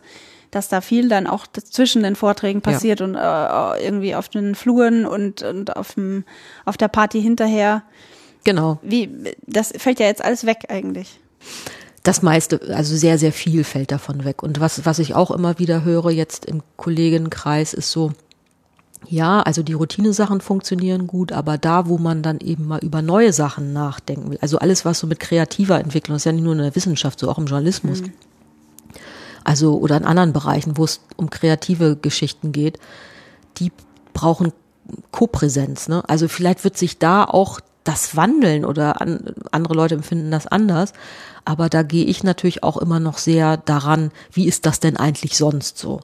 [0.50, 3.06] dass da viel dann auch zwischen den Vorträgen passiert ja.
[3.06, 6.24] und äh, irgendwie auf den Fluren und und auf dem
[6.64, 7.82] auf der Party hinterher.
[8.44, 8.78] Genau.
[8.82, 9.10] Wie
[9.46, 11.20] das fällt ja jetzt alles weg eigentlich.
[12.02, 14.42] Das meiste, also sehr, sehr viel fällt davon weg.
[14.42, 18.12] Und was, was ich auch immer wieder höre jetzt im Kollegenkreis ist so,
[19.06, 23.32] ja, also die Routinesachen funktionieren gut, aber da, wo man dann eben mal über neue
[23.32, 26.58] Sachen nachdenken will, also alles, was so mit kreativer Entwicklung, ist ja nicht nur in
[26.58, 28.02] der Wissenschaft, so auch im Journalismus.
[28.02, 28.12] Mhm.
[29.44, 32.78] Also, oder in anderen Bereichen, wo es um kreative Geschichten geht,
[33.58, 33.72] die
[34.12, 34.52] brauchen
[35.12, 36.02] Kopräsenz, ne?
[36.08, 40.92] Also vielleicht wird sich da auch das wandeln oder an, andere Leute empfinden das anders.
[41.44, 45.36] Aber da gehe ich natürlich auch immer noch sehr daran, wie ist das denn eigentlich
[45.36, 46.00] sonst so?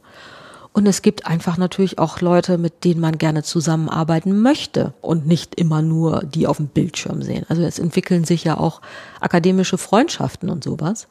[0.72, 5.54] Und es gibt einfach natürlich auch Leute, mit denen man gerne zusammenarbeiten möchte und nicht
[5.54, 7.46] immer nur die auf dem Bildschirm sehen.
[7.48, 8.82] Also es entwickeln sich ja auch
[9.20, 11.08] akademische Freundschaften und sowas.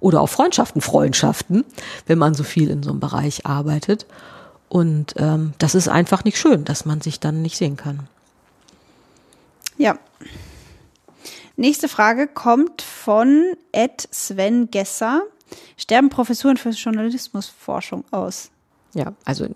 [0.00, 1.64] Oder auch Freundschaften, Freundschaften,
[2.06, 4.06] wenn man so viel in so einem Bereich arbeitet.
[4.68, 8.08] Und ähm, das ist einfach nicht schön, dass man sich dann nicht sehen kann.
[9.78, 9.98] Ja.
[11.56, 15.22] Nächste Frage kommt von Ed Sven Gesser.
[15.76, 18.50] Sterben Professuren für Journalismusforschung aus?
[18.94, 19.46] Ja, also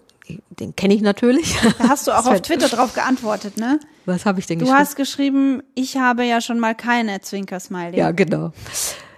[0.60, 1.56] den kenne ich natürlich.
[1.78, 3.80] Da hast du auch auf Twitter drauf geantwortet, ne?
[4.06, 4.76] Was habe ich denn du geschrieben?
[4.76, 7.98] Du hast geschrieben, ich habe ja schon mal keine Zwinkersmiley.
[7.98, 8.52] Ja, genau.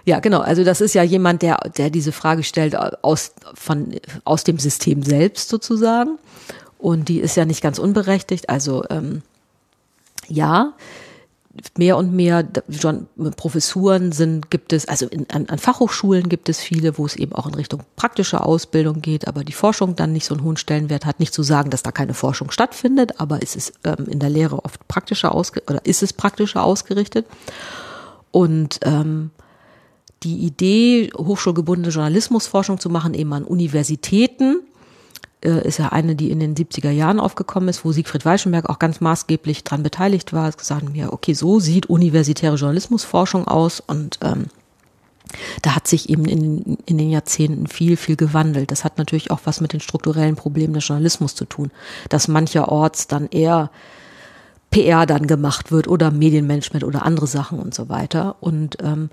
[0.05, 0.41] Ja, genau.
[0.41, 3.95] Also das ist ja jemand, der, der diese Frage stellt aus, von,
[4.25, 6.17] aus dem System selbst sozusagen.
[6.77, 8.49] Und die ist ja nicht ganz unberechtigt.
[8.49, 9.21] Also ähm,
[10.27, 10.73] ja,
[11.77, 16.59] mehr und mehr schon Professuren sind, gibt es, also in, an, an, Fachhochschulen gibt es
[16.59, 20.25] viele, wo es eben auch in Richtung praktische Ausbildung geht, aber die Forschung dann nicht
[20.25, 21.19] so einen hohen Stellenwert hat.
[21.19, 24.65] Nicht zu sagen, dass da keine Forschung stattfindet, aber es ist ähm, in der Lehre
[24.65, 27.27] oft praktischer ausge oder ist es praktischer ausgerichtet.
[28.31, 29.29] Und ähm,
[30.23, 34.61] die Idee, hochschulgebundene Journalismusforschung zu machen, eben an Universitäten,
[35.43, 38.79] äh, ist ja eine, die in den 70er Jahren aufgekommen ist, wo Siegfried Weichenberg auch
[38.79, 40.47] ganz maßgeblich dran beteiligt war.
[40.47, 44.45] Es gesagt mir, okay, so sieht universitäre Journalismusforschung aus und ähm,
[45.61, 48.71] da hat sich eben in, in den Jahrzehnten viel, viel gewandelt.
[48.71, 51.71] Das hat natürlich auch was mit den strukturellen Problemen des Journalismus zu tun,
[52.09, 53.71] dass mancherorts dann eher
[54.69, 58.35] PR dann gemacht wird oder Medienmanagement oder andere Sachen und so weiter.
[58.41, 59.09] Und ähm,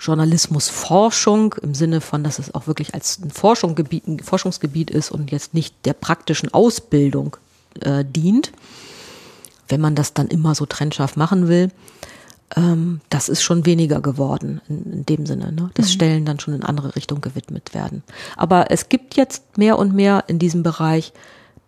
[0.00, 5.30] Journalismusforschung im Sinne von, dass es auch wirklich als ein, Forschungsgebiet, ein Forschungsgebiet ist und
[5.30, 7.36] jetzt nicht der praktischen Ausbildung
[7.80, 8.52] äh, dient,
[9.68, 11.70] wenn man das dann immer so trennscharf machen will,
[12.56, 15.70] ähm, das ist schon weniger geworden in, in dem Sinne, ne?
[15.74, 15.92] dass mhm.
[15.92, 18.02] Stellen dann schon in andere Richtung gewidmet werden.
[18.36, 21.12] Aber es gibt jetzt mehr und mehr in diesem Bereich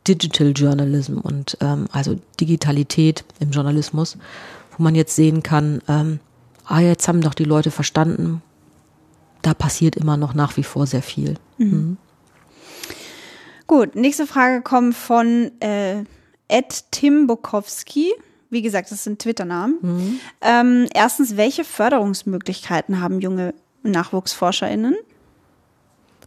[0.07, 4.17] Digital Journalism und ähm, also Digitalität im Journalismus,
[4.77, 6.21] wo man jetzt sehen kann, ähm,
[6.67, 8.43] ah, jetzt haben doch die Leute verstanden,
[9.43, 11.35] da passiert immer noch nach wie vor sehr viel.
[11.59, 11.67] Mhm.
[11.67, 11.97] Mhm.
[13.67, 16.05] Gut, nächste Frage kommt von äh,
[16.49, 18.13] Ed Tim Bukowski.
[18.49, 19.79] Wie gesagt, das sind Twitter-Namen.
[19.83, 20.21] Mhm.
[20.41, 24.95] Ähm, erstens, welche Förderungsmöglichkeiten haben junge NachwuchsforscherInnen?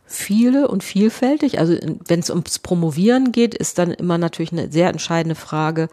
[0.06, 1.60] Viele und vielfältig.
[1.60, 1.78] Also
[2.08, 5.88] wenn es ums Promovieren geht, ist dann immer natürlich eine sehr entscheidende Frage,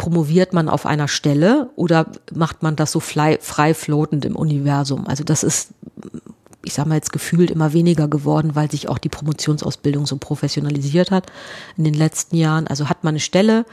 [0.00, 5.06] promoviert man auf einer Stelle oder macht man das so frei, frei floatend im Universum?
[5.06, 5.74] Also das ist,
[6.64, 11.10] ich sage mal jetzt gefühlt immer weniger geworden, weil sich auch die Promotionsausbildung so professionalisiert
[11.10, 11.26] hat
[11.76, 12.66] in den letzten Jahren.
[12.66, 13.66] Also hat man eine Stelle,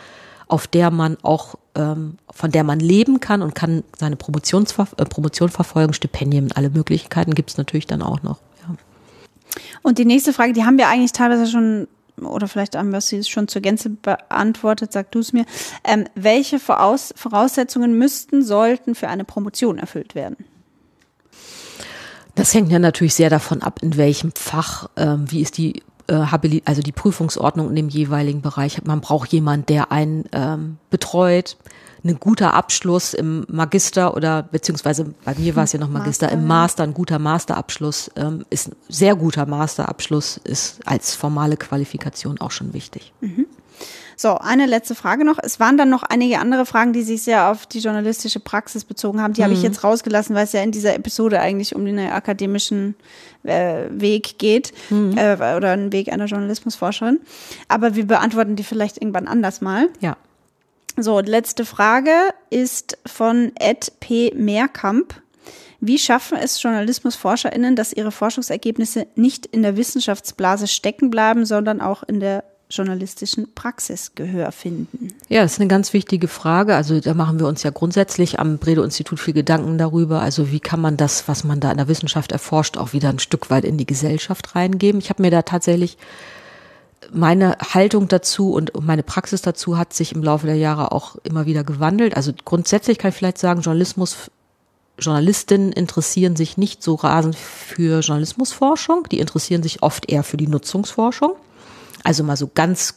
[0.49, 5.05] auf der man auch, ähm, von der man leben kann und kann seine Promotionsver äh,
[5.05, 8.39] Promotion verfolgen, Stipendien, alle Möglichkeiten gibt es natürlich dann auch noch.
[8.67, 8.75] Ja.
[9.82, 11.88] Und die nächste Frage, die haben wir eigentlich teilweise schon
[12.22, 15.45] oder vielleicht haben wir sie schon zur Gänze beantwortet, sag du es mir.
[15.84, 20.38] Ähm, welche Voraus Voraussetzungen müssten, sollten für eine Promotion erfüllt werden?
[22.36, 26.26] Das hängt ja natürlich sehr davon ab, in welchem Fach, ähm, wie ist die äh,
[26.65, 28.84] also die Prüfungsordnung in dem jeweiligen Bereich.
[28.84, 31.57] Man braucht jemanden, der einen ähm, betreut,
[32.04, 36.38] ein guter Abschluss im Magister oder beziehungsweise bei mir war es ja noch Magister, Master,
[36.38, 42.39] im Master, ein guter Masterabschluss ähm, ist ein sehr guter Masterabschluss ist als formale Qualifikation
[42.39, 43.14] auch schon wichtig.
[43.22, 43.45] Mhm.
[44.20, 45.38] So, eine letzte Frage noch.
[45.39, 49.22] Es waren dann noch einige andere Fragen, die sich sehr auf die journalistische Praxis bezogen
[49.22, 49.34] haben.
[49.34, 49.43] Die mhm.
[49.43, 49.66] habe ich mhm.
[49.66, 52.95] jetzt rausgelassen, weil es ja in dieser Episode eigentlich um den akademischen
[53.43, 55.16] äh, Weg geht mhm.
[55.16, 57.20] äh, oder einen Weg einer Journalismusforscherin.
[57.68, 59.89] Aber wir beantworten die vielleicht irgendwann anders mal.
[60.00, 60.18] Ja.
[61.00, 62.12] So, letzte Frage
[62.50, 64.34] ist von Ed P.
[64.36, 65.14] Mehrkamp.
[65.80, 72.02] Wie schaffen es JournalismusforscherInnen, dass ihre Forschungsergebnisse nicht in der Wissenschaftsblase stecken bleiben, sondern auch
[72.02, 75.14] in der journalistischen Praxis Gehör finden?
[75.30, 76.76] Ja, das ist eine ganz wichtige Frage.
[76.76, 80.22] Also da machen wir uns ja grundsätzlich am Bredow-Institut viel Gedanken darüber.
[80.22, 83.20] Also wie kann man das, was man da in der Wissenschaft erforscht, auch wieder ein
[83.20, 85.00] Stück weit in die Gesellschaft reingeben?
[85.00, 85.98] Ich habe mir da tatsächlich
[87.14, 91.45] meine Haltung dazu und meine Praxis dazu hat sich im Laufe der Jahre auch immer
[91.45, 92.16] wieder gewandelt.
[92.16, 94.32] Also grundsätzlich kann ich vielleicht sagen, Journalismus,
[94.99, 100.47] Journalistinnen interessieren sich nicht so rasend für Journalismusforschung, die interessieren sich oft eher für die
[100.47, 101.34] Nutzungsforschung.
[102.03, 102.95] Also mal so ganz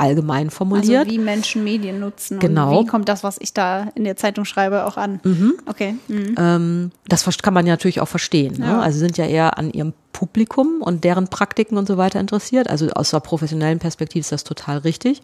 [0.00, 1.06] allgemein formuliert.
[1.06, 2.38] Also wie Menschen Medien nutzen.
[2.38, 2.78] Genau.
[2.78, 5.20] Und wie kommt das, was ich da in der Zeitung schreibe, auch an?
[5.22, 5.54] Mhm.
[5.66, 5.96] Okay.
[6.08, 6.34] Mhm.
[6.38, 8.56] Ähm, das kann man ja natürlich auch verstehen.
[8.58, 8.66] Ne?
[8.66, 8.80] Ja.
[8.80, 12.68] Also sie sind ja eher an ihrem Publikum und deren Praktiken und so weiter interessiert.
[12.68, 15.20] Also aus der professionellen Perspektive ist das total richtig.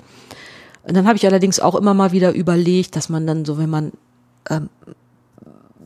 [0.84, 3.70] Und dann habe ich allerdings auch immer mal wieder überlegt, dass man dann so, wenn
[3.70, 3.92] man
[4.50, 4.68] ähm,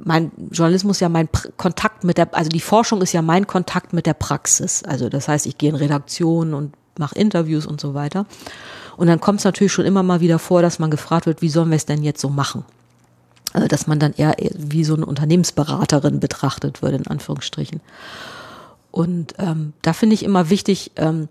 [0.03, 3.93] mein Journalismus ja mein Pr Kontakt mit der, also die Forschung ist ja mein Kontakt
[3.93, 4.83] mit der Praxis.
[4.83, 8.27] Also das heißt, ich gehe in Redaktionen und mache Interviews und so weiter.
[9.01, 11.49] Und dann kommt es natürlich schon immer mal wieder vor, dass man gefragt wird, wie
[11.49, 12.67] sollen wir es denn jetzt so machen?
[13.55, 17.81] Also, dass man dann eher wie so eine Unternehmensberaterin betrachtet wird, in Anführungsstrichen.
[18.91, 21.31] Und ähm, da finde ich immer wichtig, ähm,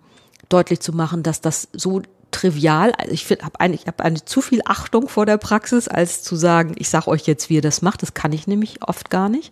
[0.49, 2.01] deutlich zu machen, dass das so
[2.31, 6.23] trivial, also ich habe eine, ich hab eine zu viel Achtung vor der Praxis, als
[6.23, 8.01] zu sagen, ich sage euch jetzt, wie ihr das macht.
[8.01, 9.51] Das kann ich nämlich oft gar nicht.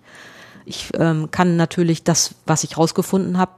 [0.65, 3.51] Ich ähm, kann natürlich das, was ich rausgefunden habe,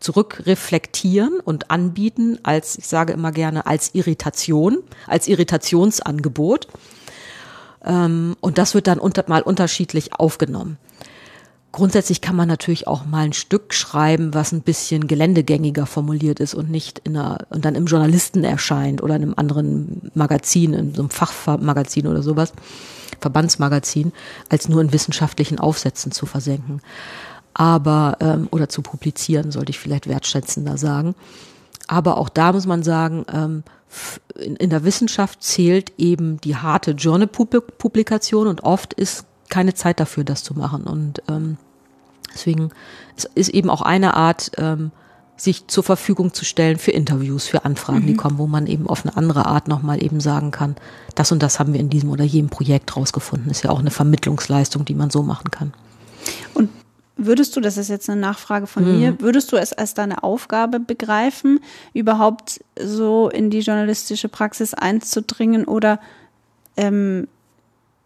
[0.00, 6.68] zurückreflektieren und anbieten als, ich sage immer gerne, als Irritation, als Irritationsangebot.
[7.84, 10.78] Ähm, und das wird dann unter, mal unterschiedlich aufgenommen.
[11.70, 16.54] Grundsätzlich kann man natürlich auch mal ein Stück schreiben, was ein bisschen geländegängiger formuliert ist
[16.54, 20.94] und nicht in einer, und dann im Journalisten erscheint oder in einem anderen Magazin, in
[20.94, 22.52] so einem Fachmagazin oder sowas,
[23.20, 24.12] Verbandsmagazin,
[24.48, 26.80] als nur in wissenschaftlichen Aufsätzen zu versenken
[27.58, 31.14] aber ähm, oder zu publizieren, sollte ich vielleicht wertschätzender sagen.
[31.88, 33.64] Aber auch da muss man sagen, ähm,
[34.36, 40.22] in, in der Wissenschaft zählt eben die harte Journal-Publikation und oft ist keine Zeit dafür,
[40.22, 40.84] das zu machen.
[40.84, 41.56] Und ähm,
[42.32, 42.70] deswegen
[43.16, 44.92] es ist eben auch eine Art, ähm,
[45.36, 48.06] sich zur Verfügung zu stellen für Interviews, für Anfragen, mhm.
[48.06, 50.76] die kommen, wo man eben auf eine andere Art nochmal eben sagen kann,
[51.16, 53.50] das und das haben wir in diesem oder jedem Projekt rausgefunden.
[53.50, 55.72] Ist ja auch eine Vermittlungsleistung, die man so machen kann.
[56.54, 56.70] Und
[57.20, 58.98] Würdest du, das ist jetzt eine Nachfrage von Mhm.
[58.98, 61.58] mir, würdest du es als deine Aufgabe begreifen,
[61.92, 65.98] überhaupt so in die journalistische Praxis einzudringen oder
[66.76, 67.26] ähm,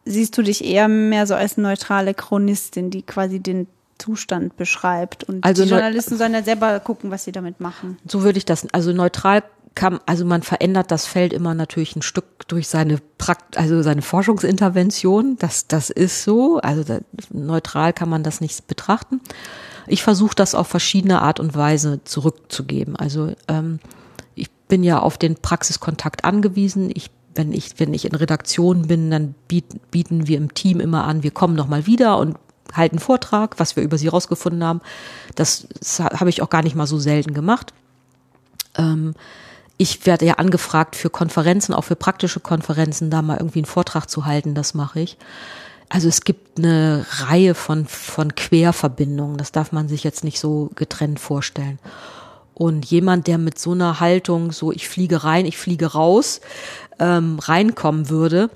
[0.06, 3.66] siehst du dich eher mehr so als neutrale Chronistin, die quasi den
[3.98, 7.98] Zustand beschreibt und Also die Journalisten sollen ja selber gucken, was sie damit machen.
[8.08, 9.44] So würde ich das, also neutral
[9.74, 14.02] kann, also man verändert das Feld immer natürlich ein Stück durch seine Prakt, also seine
[14.02, 15.36] Forschungsintervention.
[15.38, 16.58] Das, das ist so.
[16.58, 16.98] Also da,
[17.30, 19.20] neutral kann man das nicht betrachten.
[19.86, 22.96] Ich versuche das auf verschiedene Art und Weise zurückzugeben.
[22.96, 23.78] Also ähm,
[24.34, 26.90] ich bin ja auf den Praxiskontakt angewiesen.
[26.94, 31.04] Ich wenn ich, wenn ich in Redaktion bin, dann biet, bieten wir im Team immer
[31.04, 32.36] an, wir kommen nochmal wieder und
[32.74, 34.80] halten Vortrag, was wir über sie rausgefunden haben.
[35.34, 37.72] Das, das habe ich auch gar nicht mal so selten gemacht.
[38.76, 39.14] Ähm,
[39.82, 44.08] ich werde ja angefragt für Konferenzen, auch für praktische Konferenzen, da mal irgendwie einen Vortrag
[44.08, 45.16] zu halten, das mache ich.
[45.88, 50.70] Also es gibt eine Reihe von, von Querverbindungen, das darf man sich jetzt nicht so
[50.76, 51.80] getrennt vorstellen.
[52.54, 56.40] Und jemand, der mit so einer Haltung, so ich fliege rein, ich fliege raus,
[57.00, 58.50] ähm, reinkommen würde,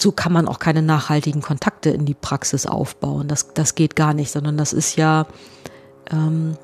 [0.00, 3.28] so kann man auch keine nachhaltigen Kontakte in die Praxis aufbauen.
[3.28, 5.28] Das, das geht gar nicht, sondern das ist ja,
[6.10, 6.56] ähm,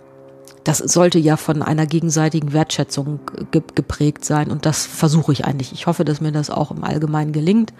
[0.65, 3.21] das sollte ja von einer gegenseitigen Wertschätzung
[3.51, 5.73] ge geprägt sein und das versuche ich eigentlich.
[5.73, 7.73] Ich hoffe, dass mir das auch im Allgemeinen gelingt.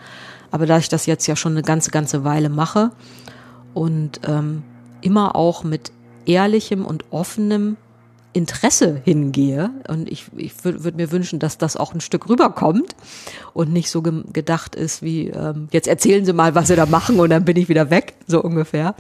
[0.51, 2.93] Aber da ich das jetzt ja schon eine ganze, ganze Weile mache
[3.73, 4.63] und ähm,
[5.01, 5.91] immer auch mit
[6.27, 7.77] ehrlichem und offenem
[8.35, 12.95] Interesse hingehe und ich, ich würde würd mir wünschen, dass das auch ein Stück rüberkommt
[13.55, 16.85] und nicht so ge gedacht ist wie, ähm, jetzt erzählen Sie mal, was Sie da
[16.85, 18.95] machen und dann bin ich wieder weg, so ungefähr.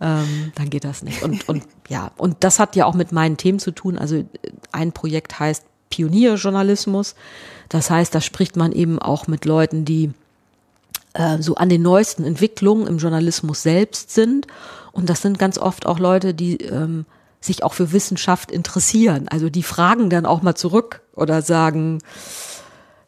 [0.00, 1.22] Ähm, dann geht das nicht.
[1.22, 3.98] Und, und ja, und das hat ja auch mit meinen Themen zu tun.
[3.98, 4.24] Also
[4.72, 7.14] ein Projekt heißt Pionierjournalismus.
[7.68, 10.12] Das heißt, da spricht man eben auch mit Leuten, die
[11.14, 14.46] äh, so an den neuesten Entwicklungen im Journalismus selbst sind.
[14.92, 17.06] Und das sind ganz oft auch Leute, die ähm,
[17.44, 19.28] sich auch für Wissenschaft interessieren.
[19.28, 22.00] Also die fragen dann auch mal zurück oder sagen,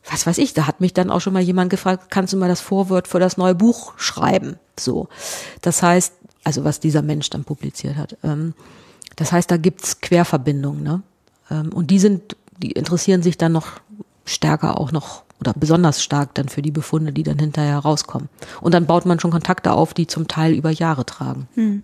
[0.08, 2.48] was weiß ich, da hat mich dann auch schon mal jemand gefragt, kannst du mal
[2.48, 4.56] das Vorwort für das neue Buch schreiben?
[4.78, 5.08] So.
[5.62, 6.12] Das heißt,
[6.44, 8.16] also was dieser Mensch dann publiziert hat.
[8.22, 8.54] Ähm,
[9.16, 11.02] das heißt, da gibt's Querverbindungen, ne?
[11.50, 13.68] Ähm, und die sind, die interessieren sich dann noch
[14.24, 18.28] stärker auch noch oder besonders stark dann für die Befunde, die dann hinterher rauskommen.
[18.60, 21.48] Und dann baut man schon Kontakte auf, die zum Teil über Jahre tragen.
[21.54, 21.82] Hm.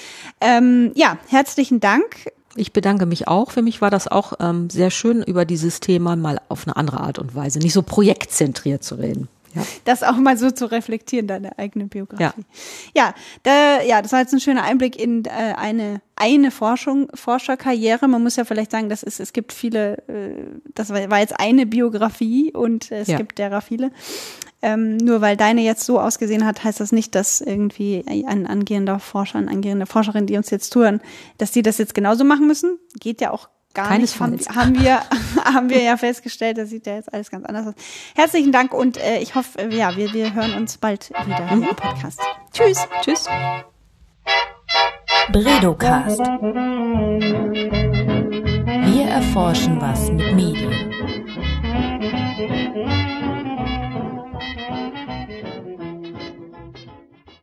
[0.40, 2.30] Ähm, ja, herzlichen Dank.
[2.54, 3.50] Ich bedanke mich auch.
[3.50, 7.00] Für mich war das auch ähm, sehr schön, über dieses Thema mal auf eine andere
[7.00, 9.28] Art und Weise, nicht so projektzentriert zu reden.
[9.56, 9.62] Ja.
[9.84, 12.42] Das auch mal so zu reflektieren, deine eigene Biografie.
[12.94, 17.08] Ja, ja, da, ja das war jetzt ein schöner Einblick in äh, eine eine Forschung,
[17.14, 18.08] Forscherkarriere.
[18.08, 21.66] Man muss ja vielleicht sagen, das ist, es gibt viele, äh, das war jetzt eine
[21.66, 23.18] Biografie und es ja.
[23.18, 23.90] gibt derer viele.
[24.62, 28.98] Ähm, nur weil deine jetzt so ausgesehen hat, heißt das nicht, dass irgendwie ein angehender
[28.98, 31.02] Forscher, eine angehende Forscherin, die uns jetzt zuhören,
[31.36, 32.78] dass die das jetzt genauso machen müssen.
[32.98, 34.32] Geht ja auch gar Keinesfalls.
[34.32, 34.48] nicht.
[34.50, 35.00] Haben, haben, wir,
[35.44, 37.74] haben wir ja festgestellt, das sieht ja jetzt alles ganz anders aus.
[38.16, 41.60] Herzlichen Dank und äh, ich hoffe, äh, ja, wir, wir hören uns bald wieder im
[41.60, 41.66] mhm.
[41.76, 42.20] Podcast.
[42.52, 42.88] Tschüss.
[43.02, 43.26] Tschüss.
[45.30, 46.18] Bredocast.
[48.88, 50.72] Wir erforschen was mit Medien.